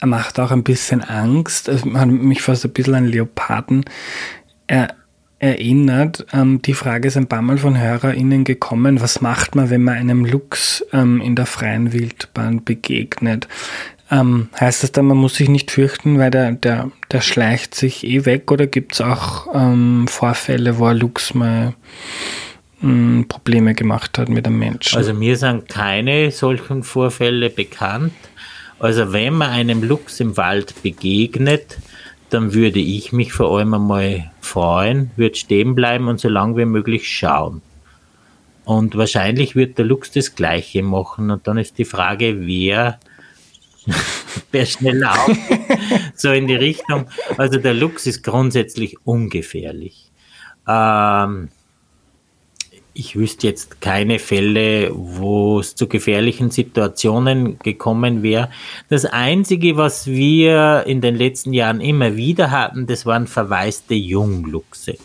er 0.00 0.06
macht 0.06 0.38
auch 0.38 0.52
ein 0.52 0.62
bisschen 0.62 1.02
Angst. 1.02 1.68
Also 1.68 1.92
hat 1.94 2.08
mich 2.08 2.42
fast 2.42 2.64
ein 2.64 2.72
bisschen 2.72 2.94
an 2.94 3.06
Leoparden 3.06 3.84
er, 4.66 4.94
erinnert. 5.42 6.24
Ähm, 6.32 6.62
die 6.62 6.74
Frage 6.74 7.08
ist 7.08 7.16
ein 7.16 7.26
paar 7.26 7.42
Mal 7.42 7.58
von 7.58 7.78
HörerInnen 7.78 8.44
gekommen, 8.44 9.00
was 9.00 9.20
macht 9.20 9.56
man, 9.56 9.70
wenn 9.70 9.82
man 9.82 9.94
einem 9.94 10.24
Lux 10.24 10.84
ähm, 10.92 11.20
in 11.20 11.34
der 11.34 11.46
freien 11.46 11.92
Wildbahn 11.92 12.62
begegnet? 12.62 13.48
Ähm, 14.12 14.50
heißt 14.60 14.82
das 14.82 14.92
dann, 14.92 15.06
man 15.06 15.16
muss 15.16 15.36
sich 15.36 15.48
nicht 15.48 15.70
fürchten, 15.70 16.18
weil 16.18 16.30
der, 16.30 16.52
der, 16.52 16.90
der 17.10 17.22
schleicht 17.22 17.74
sich 17.74 18.04
eh 18.04 18.26
weg 18.26 18.52
oder 18.52 18.66
gibt 18.66 18.92
es 18.92 19.00
auch 19.00 19.46
ähm, 19.54 20.06
Vorfälle, 20.06 20.78
wo 20.78 20.84
ein 20.84 20.98
Luchs 20.98 21.32
mal 21.32 21.72
ähm, 22.82 23.24
Probleme 23.26 23.74
gemacht 23.74 24.18
hat 24.18 24.28
mit 24.28 24.46
einem 24.46 24.58
Menschen? 24.58 24.98
Also 24.98 25.14
mir 25.14 25.38
sind 25.38 25.66
keine 25.70 26.30
solchen 26.30 26.82
Vorfälle 26.82 27.48
bekannt. 27.48 28.12
Also 28.78 29.14
wenn 29.14 29.32
man 29.32 29.48
einem 29.48 29.82
Luchs 29.82 30.20
im 30.20 30.36
Wald 30.36 30.82
begegnet, 30.82 31.78
dann 32.28 32.52
würde 32.52 32.80
ich 32.80 33.12
mich 33.12 33.32
vor 33.32 33.56
allem 33.56 33.72
einmal 33.72 34.30
freuen, 34.42 35.10
würde 35.16 35.36
stehen 35.36 35.74
bleiben 35.74 36.08
und 36.08 36.20
so 36.20 36.28
lange 36.28 36.58
wie 36.58 36.64
möglich 36.66 37.08
schauen. 37.08 37.62
Und 38.64 38.94
wahrscheinlich 38.94 39.56
wird 39.56 39.78
der 39.78 39.86
Luchs 39.86 40.10
das 40.12 40.34
Gleiche 40.34 40.82
machen. 40.82 41.30
Und 41.30 41.46
dann 41.46 41.56
ist 41.56 41.78
die 41.78 41.84
Frage, 41.84 42.46
wer, 42.46 42.98
wer 44.52 44.66
schneller 44.66 45.12
auf, 45.12 45.36
so 46.14 46.30
in 46.30 46.46
die 46.46 46.54
Richtung. 46.54 47.06
Also 47.36 47.58
der 47.58 47.74
Luchs 47.74 48.06
ist 48.06 48.22
grundsätzlich 48.22 48.96
ungefährlich. 49.04 50.10
Ähm, 50.68 51.48
ich 52.94 53.16
wüsste 53.16 53.46
jetzt 53.46 53.80
keine 53.80 54.18
Fälle, 54.18 54.90
wo 54.92 55.60
es 55.60 55.74
zu 55.74 55.88
gefährlichen 55.88 56.50
Situationen 56.50 57.58
gekommen 57.58 58.22
wäre. 58.22 58.50
Das 58.88 59.06
Einzige, 59.06 59.76
was 59.76 60.06
wir 60.06 60.84
in 60.86 61.00
den 61.00 61.16
letzten 61.16 61.54
Jahren 61.54 61.80
immer 61.80 62.16
wieder 62.16 62.50
hatten, 62.50 62.86
das 62.86 63.06
waren 63.06 63.26
verwaiste 63.26 63.94
Jungluchse. 63.94 64.98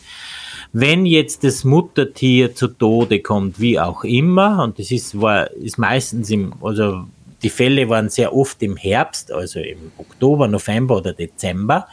Wenn 0.74 1.06
jetzt 1.06 1.46
das 1.46 1.64
Muttertier 1.64 2.54
zu 2.54 2.68
Tode 2.68 3.22
kommt, 3.22 3.60
wie 3.60 3.80
auch 3.80 4.04
immer, 4.04 4.64
und 4.64 4.80
das 4.80 4.92
ist, 4.92 5.20
war, 5.20 5.50
ist 5.52 5.78
meistens 5.78 6.30
im, 6.30 6.54
also 6.62 7.06
die 7.44 7.50
Fälle 7.50 7.90
waren 7.90 8.10
sehr 8.10 8.36
oft 8.36 8.62
im 8.64 8.78
Herbst, 8.78 9.32
also 9.32 9.60
im 9.60 9.92
Oktober, 9.98 10.48
November 10.48 10.98
oder 10.98 11.14
Dezember, 11.14 11.88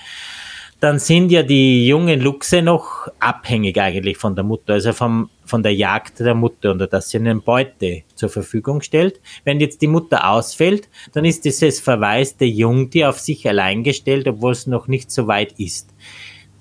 dann 0.85 0.99
sind 0.99 1.31
ja 1.31 1.43
die 1.43 1.87
jungen 1.87 2.21
Luchse 2.21 2.61
noch 2.61 3.09
abhängig 3.19 3.81
eigentlich 3.81 4.19
von 4.19 4.35
der 4.35 4.45
Mutter, 4.45 4.75
also 4.75 4.93
vom, 4.93 5.31
von 5.47 5.63
der 5.63 5.75
Jagd 5.75 6.21
der 6.21 6.35
Mutter 6.35 6.73
und 6.73 6.93
dass 6.93 7.09
sie 7.09 7.17
eine 7.17 7.37
Beute 7.37 8.03
zur 8.15 8.29
Verfügung 8.29 8.83
stellt. 8.83 9.19
Wenn 9.45 9.61
jetzt 9.61 9.81
die 9.81 9.87
Mutter 9.87 10.29
ausfällt, 10.29 10.91
dann 11.13 11.25
ist 11.25 11.47
dieses 11.47 11.81
verwaiste 11.81 12.45
Jungtier 12.45 13.09
auf 13.09 13.19
sich 13.19 13.49
allein 13.49 13.83
gestellt, 13.83 14.29
obwohl 14.29 14.53
es 14.53 14.67
noch 14.67 14.87
nicht 14.87 15.11
so 15.11 15.27
weit 15.27 15.53
ist. 15.59 15.94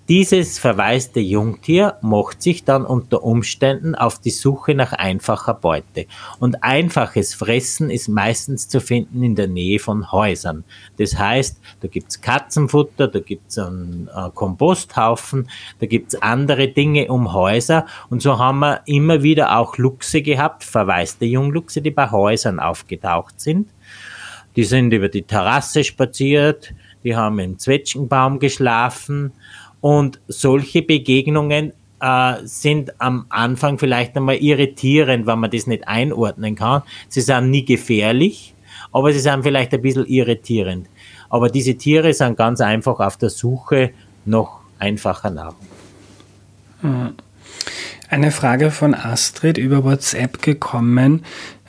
Dieses 0.09 0.59
verwaiste 0.59 1.21
Jungtier 1.21 1.95
macht 2.01 2.41
sich 2.41 2.65
dann 2.65 2.85
unter 2.85 3.23
Umständen 3.23 3.95
auf 3.95 4.19
die 4.19 4.31
Suche 4.31 4.75
nach 4.75 4.91
einfacher 4.91 5.53
Beute. 5.53 6.07
Und 6.39 6.61
einfaches 6.61 7.33
Fressen 7.33 7.89
ist 7.89 8.09
meistens 8.09 8.67
zu 8.67 8.81
finden 8.81 9.23
in 9.23 9.35
der 9.35 9.47
Nähe 9.47 9.79
von 9.79 10.11
Häusern. 10.11 10.65
Das 10.97 11.17
heißt, 11.17 11.57
da 11.79 11.87
gibt's 11.87 12.19
Katzenfutter, 12.19 13.07
da 13.07 13.19
gibt's 13.19 13.57
einen 13.57 14.09
äh, 14.13 14.29
Komposthaufen, 14.33 15.49
da 15.79 15.85
gibt's 15.85 16.15
andere 16.15 16.67
Dinge 16.67 17.07
um 17.07 17.31
Häuser. 17.31 17.85
Und 18.09 18.21
so 18.21 18.37
haben 18.37 18.59
wir 18.59 18.81
immer 18.85 19.23
wieder 19.23 19.57
auch 19.57 19.77
Luchse 19.77 20.21
gehabt, 20.21 20.65
verwaiste 20.65 21.23
Jungluchse, 21.23 21.81
die 21.81 21.91
bei 21.91 22.11
Häusern 22.11 22.59
aufgetaucht 22.59 23.39
sind. 23.39 23.69
Die 24.57 24.65
sind 24.65 24.91
über 24.91 25.07
die 25.07 25.23
Terrasse 25.23 25.85
spaziert, 25.85 26.73
die 27.03 27.15
haben 27.15 27.39
im 27.39 27.59
Zwetschgenbaum 27.59 28.39
geschlafen, 28.39 29.33
und 29.83 30.21
solche 30.29 30.81
Begegnungen 30.81 31.73
äh, 31.99 32.35
sind 32.45 33.01
am 33.01 33.25
Anfang 33.27 33.77
vielleicht 33.77 34.15
einmal 34.15 34.37
irritierend, 34.37 35.27
wenn 35.27 35.39
man 35.39 35.51
das 35.51 35.67
nicht 35.67 35.85
einordnen 35.89 36.55
kann. 36.55 36.83
Sie 37.09 37.19
sind 37.19 37.49
nie 37.49 37.65
gefährlich, 37.65 38.55
aber 38.93 39.11
sie 39.11 39.19
sind 39.19 39.43
vielleicht 39.43 39.73
ein 39.73 39.81
bisschen 39.81 40.05
irritierend. 40.05 40.87
Aber 41.29 41.49
diese 41.49 41.75
Tiere 41.75 42.13
sind 42.13 42.37
ganz 42.37 42.61
einfach 42.61 43.01
auf 43.01 43.17
der 43.17 43.29
Suche 43.29 43.91
nach 44.23 44.61
einfacher 44.79 45.31
Nahrung. 45.31 45.67
Hm. 46.79 47.15
Eine 48.07 48.31
Frage 48.31 48.71
von 48.71 48.95
Astrid 48.95 49.57
über 49.57 49.83
WhatsApp 49.83 50.41
gekommen. 50.41 51.25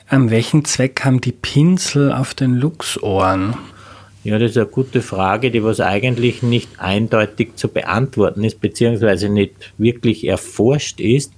An 0.07 0.31
welchen 0.31 0.63
Zweck 0.63 1.03
haben 1.03 1.19
die 1.19 1.33
Pinsel 1.33 2.13
auf 2.13 2.33
den 2.33 2.55
Luchsohren? 2.55 3.57
Ja, 4.25 4.39
das 4.39 4.51
ist 4.51 4.57
eine 4.57 4.65
gute 4.65 5.03
Frage, 5.03 5.51
die 5.51 5.63
was 5.63 5.79
eigentlich 5.79 6.41
nicht 6.41 6.79
eindeutig 6.79 7.57
zu 7.57 7.67
beantworten 7.67 8.43
ist, 8.43 8.59
beziehungsweise 8.59 9.29
nicht 9.29 9.71
wirklich 9.77 10.25
erforscht 10.25 10.99
ist. 10.99 11.31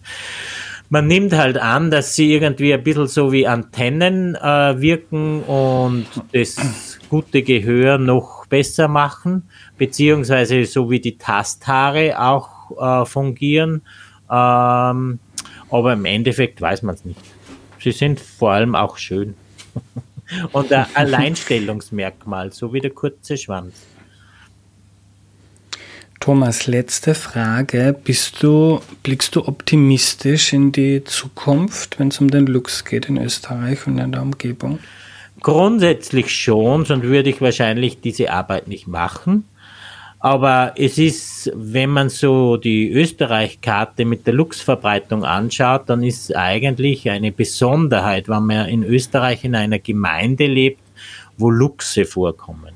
Man 0.88 1.06
nimmt 1.06 1.34
halt 1.34 1.58
an, 1.58 1.92
dass 1.92 2.16
sie 2.16 2.32
irgendwie 2.32 2.74
ein 2.74 2.82
bisschen 2.82 3.08
so 3.08 3.34
wie 3.34 3.46
Antennen 3.46 4.36
äh, 4.36 4.80
wirken 4.80 5.44
und 5.44 6.06
das 6.32 6.98
gute 7.10 7.44
Gehör 7.44 7.98
noch 7.98 8.46
besser 8.46 8.88
machen, 8.88 9.50
beziehungsweise 9.78 10.64
so 10.64 10.90
wie 10.90 11.02
die 11.02 11.18
Tasthaare 11.18 12.18
auch 12.18 13.02
äh, 13.02 13.06
fungieren. 13.06 13.82
Ähm, 14.32 15.20
aber 15.70 15.92
im 15.92 16.06
Endeffekt 16.06 16.62
weiß 16.62 16.84
man 16.84 16.96
es 16.96 17.04
nicht. 17.04 17.20
Sie 17.82 17.92
sind 17.92 18.22
vor 18.22 18.52
allem 18.52 18.76
auch 18.76 18.98
schön. 18.98 19.36
und 20.52 20.72
ein 20.72 20.86
Alleinstellungsmerkmal, 20.94 22.52
so 22.52 22.74
wie 22.74 22.82
der 22.82 22.92
kurze 22.92 23.38
Schwanz. 23.38 23.74
Thomas, 26.20 26.68
letzte 26.68 27.14
Frage. 27.16 27.96
Bist 28.04 28.44
du, 28.44 28.82
blickst 29.04 29.36
du 29.36 29.48
optimistisch 29.48 30.52
in 30.52 30.72
die 30.72 31.04
Zukunft, 31.04 32.00
wenn 32.00 32.10
es 32.10 32.20
um 32.20 32.30
den 32.30 32.48
Lux 32.48 32.84
geht 32.84 33.06
in 33.08 33.18
Österreich 33.18 33.88
und 33.88 33.98
in 33.98 34.12
der 34.12 34.22
Umgebung? 34.22 34.80
Grundsätzlich 35.40 36.36
schon, 36.36 36.86
sonst 36.86 37.04
würde 37.04 37.30
ich 37.30 37.40
wahrscheinlich 37.40 38.02
diese 38.02 38.32
Arbeit 38.32 38.68
nicht 38.68 38.88
machen. 38.88 39.46
Aber 40.20 40.74
es 40.76 40.98
ist, 40.98 41.52
wenn 41.54 41.92
man 41.92 42.10
so 42.10 42.58
die 42.58 42.92
Österreich-Karte 42.92 44.04
mit 44.04 44.26
der 44.26 44.34
Luchsverbreitung 44.34 45.24
anschaut, 45.24 45.84
dann 45.88 46.02
ist 46.02 46.36
eigentlich 46.36 47.10
eine 47.10 47.32
Besonderheit, 47.32 48.28
wenn 48.28 48.46
man 48.46 48.68
in 48.68 48.84
Österreich 48.84 49.44
in 49.44 49.56
einer 49.56 49.78
Gemeinde 49.78 50.48
lebt, 50.48 50.82
wo 51.38 51.52
Luchse 51.52 52.06
vorkommen. 52.06 52.74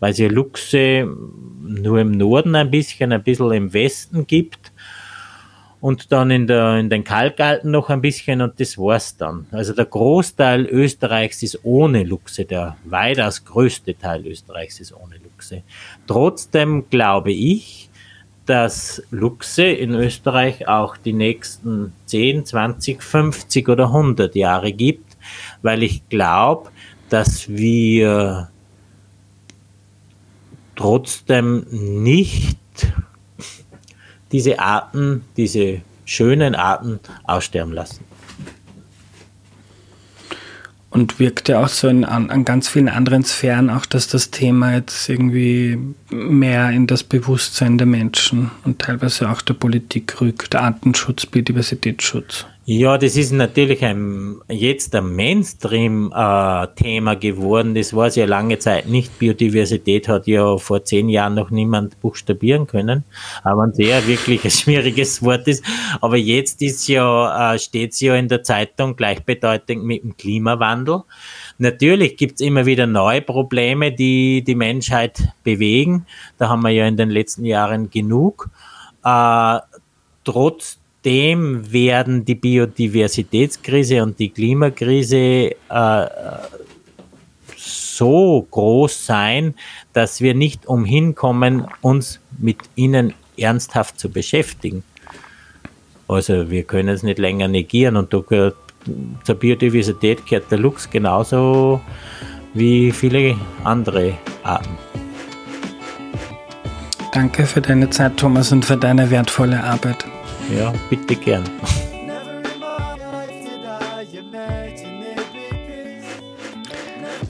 Weil 0.00 0.10
es 0.10 0.18
ja 0.18 0.28
Luchse 0.28 1.08
nur 1.60 2.00
im 2.00 2.10
Norden 2.10 2.56
ein 2.56 2.70
bisschen, 2.70 3.12
ein 3.12 3.22
bisschen 3.22 3.52
im 3.52 3.72
Westen 3.72 4.26
gibt 4.26 4.72
und 5.80 6.10
dann 6.10 6.32
in, 6.32 6.48
der, 6.48 6.78
in 6.78 6.90
den 6.90 7.04
Kalkalten 7.04 7.70
noch 7.70 7.90
ein 7.90 8.00
bisschen 8.00 8.40
und 8.40 8.58
das 8.58 8.76
war's 8.76 9.16
dann. 9.16 9.46
Also 9.52 9.72
der 9.72 9.84
Großteil 9.84 10.66
Österreichs 10.66 11.42
ist 11.44 11.60
ohne 11.64 12.02
Luchse, 12.02 12.44
der 12.44 12.76
weitaus 12.84 13.44
größte 13.44 13.96
Teil 13.96 14.26
Österreichs 14.26 14.80
ist 14.80 14.92
ohne 14.92 15.16
Luchse. 15.16 15.31
Trotzdem 16.06 16.88
glaube 16.90 17.32
ich, 17.32 17.90
dass 18.46 19.02
Luchse 19.10 19.64
in 19.64 19.94
Österreich 19.94 20.66
auch 20.66 20.96
die 20.96 21.12
nächsten 21.12 21.92
10, 22.06 22.46
20, 22.46 23.02
50 23.02 23.68
oder 23.68 23.86
100 23.86 24.34
Jahre 24.34 24.72
gibt, 24.72 25.16
weil 25.62 25.82
ich 25.82 26.08
glaube, 26.08 26.70
dass 27.08 27.48
wir 27.48 28.50
trotzdem 30.74 31.66
nicht 31.70 32.58
diese 34.32 34.58
Arten, 34.58 35.24
diese 35.36 35.82
schönen 36.04 36.54
Arten 36.54 36.98
aussterben 37.24 37.72
lassen 37.72 38.11
und 40.92 41.18
wirkt 41.18 41.48
ja 41.48 41.64
auch 41.64 41.68
so 41.68 41.88
in, 41.88 42.04
an, 42.04 42.28
an, 42.30 42.44
ganz 42.44 42.68
vielen 42.68 42.90
anderen 42.90 43.24
Sphären 43.24 43.70
auch, 43.70 43.86
dass 43.86 44.08
das 44.08 44.30
Thema 44.30 44.74
jetzt 44.74 45.08
irgendwie 45.08 45.78
mehr 46.10 46.68
in 46.68 46.86
das 46.86 47.02
Bewusstsein 47.02 47.78
der 47.78 47.86
Menschen 47.86 48.50
und 48.64 48.78
teilweise 48.78 49.30
auch 49.30 49.40
der 49.40 49.54
Politik 49.54 50.20
rückt. 50.20 50.54
Artenschutz, 50.54 51.24
Biodiversitätsschutz. 51.24 52.44
Ja, 52.64 52.96
das 52.96 53.16
ist 53.16 53.32
natürlich 53.32 53.84
ein, 53.84 54.40
jetzt 54.48 54.94
ein 54.94 55.16
Mainstream-Thema 55.16 57.12
äh, 57.12 57.16
geworden. 57.16 57.74
Das 57.74 57.92
war 57.92 58.06
es 58.06 58.14
ja 58.14 58.24
lange 58.24 58.60
Zeit 58.60 58.86
nicht. 58.86 59.18
Biodiversität 59.18 60.06
hat 60.06 60.28
ja 60.28 60.56
vor 60.58 60.84
zehn 60.84 61.08
Jahren 61.08 61.34
noch 61.34 61.50
niemand 61.50 62.00
buchstabieren 62.00 62.68
können, 62.68 63.02
aber 63.42 63.64
ein 63.64 63.74
sehr 63.74 64.06
wirklich 64.06 64.44
ein 64.44 64.50
schwieriges 64.52 65.24
Wort 65.24 65.48
ist. 65.48 65.64
Aber 66.00 66.16
jetzt 66.16 66.62
ist 66.62 66.86
ja, 66.86 67.54
äh, 67.54 67.58
steht 67.58 67.94
es 67.94 68.00
ja 68.00 68.14
in 68.14 68.28
der 68.28 68.44
Zeitung 68.44 68.94
gleichbedeutend 68.94 69.82
mit 69.82 70.04
dem 70.04 70.16
Klimawandel. 70.16 71.02
Natürlich 71.58 72.16
gibt's 72.16 72.40
immer 72.40 72.64
wieder 72.64 72.86
neue 72.86 73.22
Probleme, 73.22 73.90
die 73.90 74.44
die 74.44 74.54
Menschheit 74.54 75.30
bewegen. 75.42 76.06
Da 76.38 76.48
haben 76.48 76.62
wir 76.62 76.70
ja 76.70 76.86
in 76.86 76.96
den 76.96 77.10
letzten 77.10 77.44
Jahren 77.44 77.90
genug. 77.90 78.50
Äh, 79.02 79.58
trotz 80.22 80.78
dem 81.04 81.72
werden 81.72 82.24
die 82.24 82.34
Biodiversitätskrise 82.34 84.02
und 84.02 84.18
die 84.18 84.30
Klimakrise 84.30 85.16
äh, 85.68 86.06
so 87.56 88.46
groß 88.50 89.06
sein, 89.06 89.54
dass 89.92 90.20
wir 90.20 90.34
nicht 90.34 90.66
umhin 90.66 91.14
kommen, 91.14 91.66
uns 91.80 92.20
mit 92.38 92.58
ihnen 92.74 93.14
ernsthaft 93.36 93.98
zu 93.98 94.10
beschäftigen. 94.10 94.84
Also 96.08 96.50
wir 96.50 96.64
können 96.64 96.88
es 96.88 97.02
nicht 97.02 97.18
länger 97.18 97.48
negieren 97.48 97.96
und 97.96 98.10
zur 98.10 99.34
Biodiversität 99.38 100.26
gehört 100.26 100.50
der 100.50 100.58
Luchs 100.58 100.90
genauso 100.90 101.80
wie 102.54 102.90
viele 102.92 103.36
andere 103.64 104.14
Arten. 104.42 104.76
Danke 107.12 107.46
für 107.46 107.60
deine 107.60 107.90
Zeit, 107.90 108.16
Thomas, 108.16 108.52
und 108.52 108.64
für 108.64 108.76
deine 108.76 109.10
wertvolle 109.10 109.62
Arbeit. 109.62 110.06
Ja, 110.58 110.72
bitte 110.90 111.16
gern. 111.16 111.44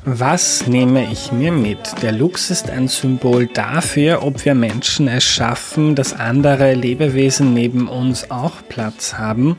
Was 0.04 0.66
nehme 0.66 1.10
ich 1.12 1.30
mir 1.30 1.52
mit? 1.52 1.78
Der 2.02 2.10
Luchs 2.10 2.50
ist 2.50 2.68
ein 2.68 2.88
Symbol 2.88 3.46
dafür, 3.46 4.24
ob 4.24 4.44
wir 4.44 4.54
Menschen 4.56 5.06
es 5.06 5.22
schaffen, 5.22 5.94
dass 5.94 6.12
andere 6.12 6.74
Lebewesen 6.74 7.54
neben 7.54 7.86
uns 7.86 8.28
auch 8.30 8.54
Platz 8.68 9.14
haben 9.14 9.56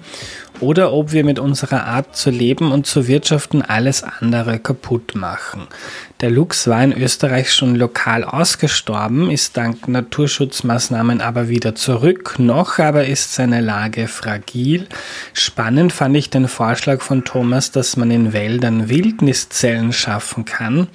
oder 0.63 0.93
ob 0.93 1.12
wir 1.12 1.23
mit 1.23 1.38
unserer 1.38 1.86
Art 1.86 2.15
zu 2.15 2.30
leben 2.30 2.71
und 2.71 2.88
zu 2.88 3.08
wirtschaften 3.08 3.62
alles 3.62 4.04
andere 4.04 4.58
kaputt 4.60 5.13
machen. 5.13 5.67
Der 6.21 6.32
Luchs 6.32 6.67
war 6.67 6.82
in 6.82 6.93
Österreich 6.93 7.52
schon 7.54 7.76
lokal 7.76 8.23
ausgestorben, 8.23 9.30
ist 9.30 9.58
dank 9.58 9.89
Naturschutzmaßnahmen 9.89 11.19
aber 11.19 11.49
wieder 11.49 11.76
zurück. 11.76 12.36
Noch 12.38 12.80
aber 12.80 13.06
ist 13.06 13.34
seine 13.34 13.60
Lage 13.60 14.08
fragil. 14.08 14.88
Spannend 15.34 15.91
fand 15.91 16.15
ich 16.15 16.30
den 16.30 16.47
Vorschlag 16.47 17.02
von 17.02 17.26
Thomas, 17.26 17.71
dass 17.71 17.97
man 17.97 18.10
in 18.10 18.32
Wäldern 18.32 18.88
Wildniszellen 18.88 19.91
schaffen 19.91 20.45
kann 20.45 20.88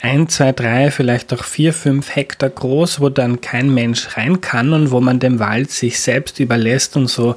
ein, 0.00 0.28
zwei, 0.28 0.52
drei, 0.52 0.90
vielleicht 0.90 1.32
auch 1.32 1.44
vier, 1.44 1.72
fünf 1.72 2.14
Hektar 2.14 2.50
groß, 2.50 3.00
wo 3.00 3.08
dann 3.08 3.40
kein 3.40 3.72
Mensch 3.72 4.16
rein 4.16 4.40
kann 4.40 4.72
und 4.72 4.90
wo 4.90 5.00
man 5.00 5.18
dem 5.18 5.38
Wald 5.38 5.70
sich 5.70 6.00
selbst 6.00 6.40
überlässt 6.40 6.96
und 6.96 7.06
so 7.06 7.36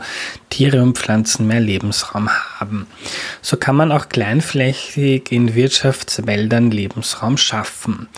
Tiere 0.50 0.82
und 0.82 0.98
Pflanzen 0.98 1.48
mehr 1.48 1.60
Lebensraum 1.60 2.30
haben. 2.30 2.88
So 3.42 3.58
kann 3.58 3.76
man 3.76 3.92
auch 3.92 4.10
kleinflächig 4.10 5.32
in 5.32 5.56
Wirtschaftswäldern 5.56 6.72
Lebensraum 6.72 7.38
schaffen. 7.38 8.10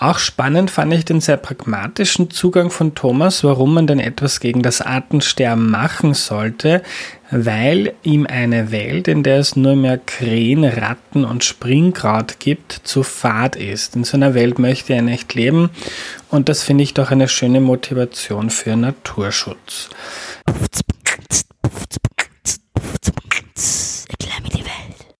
Auch 0.00 0.18
spannend 0.18 0.70
fand 0.70 0.92
ich 0.92 1.04
den 1.04 1.20
sehr 1.20 1.36
pragmatischen 1.36 2.30
Zugang 2.30 2.70
von 2.70 2.94
Thomas, 2.94 3.44
warum 3.44 3.74
man 3.74 3.86
denn 3.86 4.00
etwas 4.00 4.40
gegen 4.40 4.62
das 4.62 4.80
Artensterben 4.80 5.70
machen 5.70 6.14
sollte, 6.14 6.82
weil 7.30 7.94
ihm 8.02 8.26
eine 8.26 8.72
Welt, 8.72 9.08
in 9.08 9.22
der 9.22 9.38
es 9.38 9.56
nur 9.56 9.76
mehr 9.76 9.98
Krähen, 9.98 10.64
Ratten 10.64 11.24
und 11.24 11.44
Springkraut 11.44 12.40
gibt, 12.40 12.72
zu 12.72 13.02
fad 13.02 13.56
ist. 13.56 13.94
In 13.96 14.04
so 14.04 14.16
einer 14.16 14.34
Welt 14.34 14.58
möchte 14.58 14.94
er 14.94 15.02
nicht 15.02 15.34
leben 15.34 15.70
und 16.28 16.48
das 16.48 16.62
finde 16.62 16.82
ich 16.82 16.94
doch 16.94 17.10
eine 17.10 17.28
schöne 17.28 17.60
Motivation 17.60 18.50
für 18.50 18.76
Naturschutz. 18.76 19.90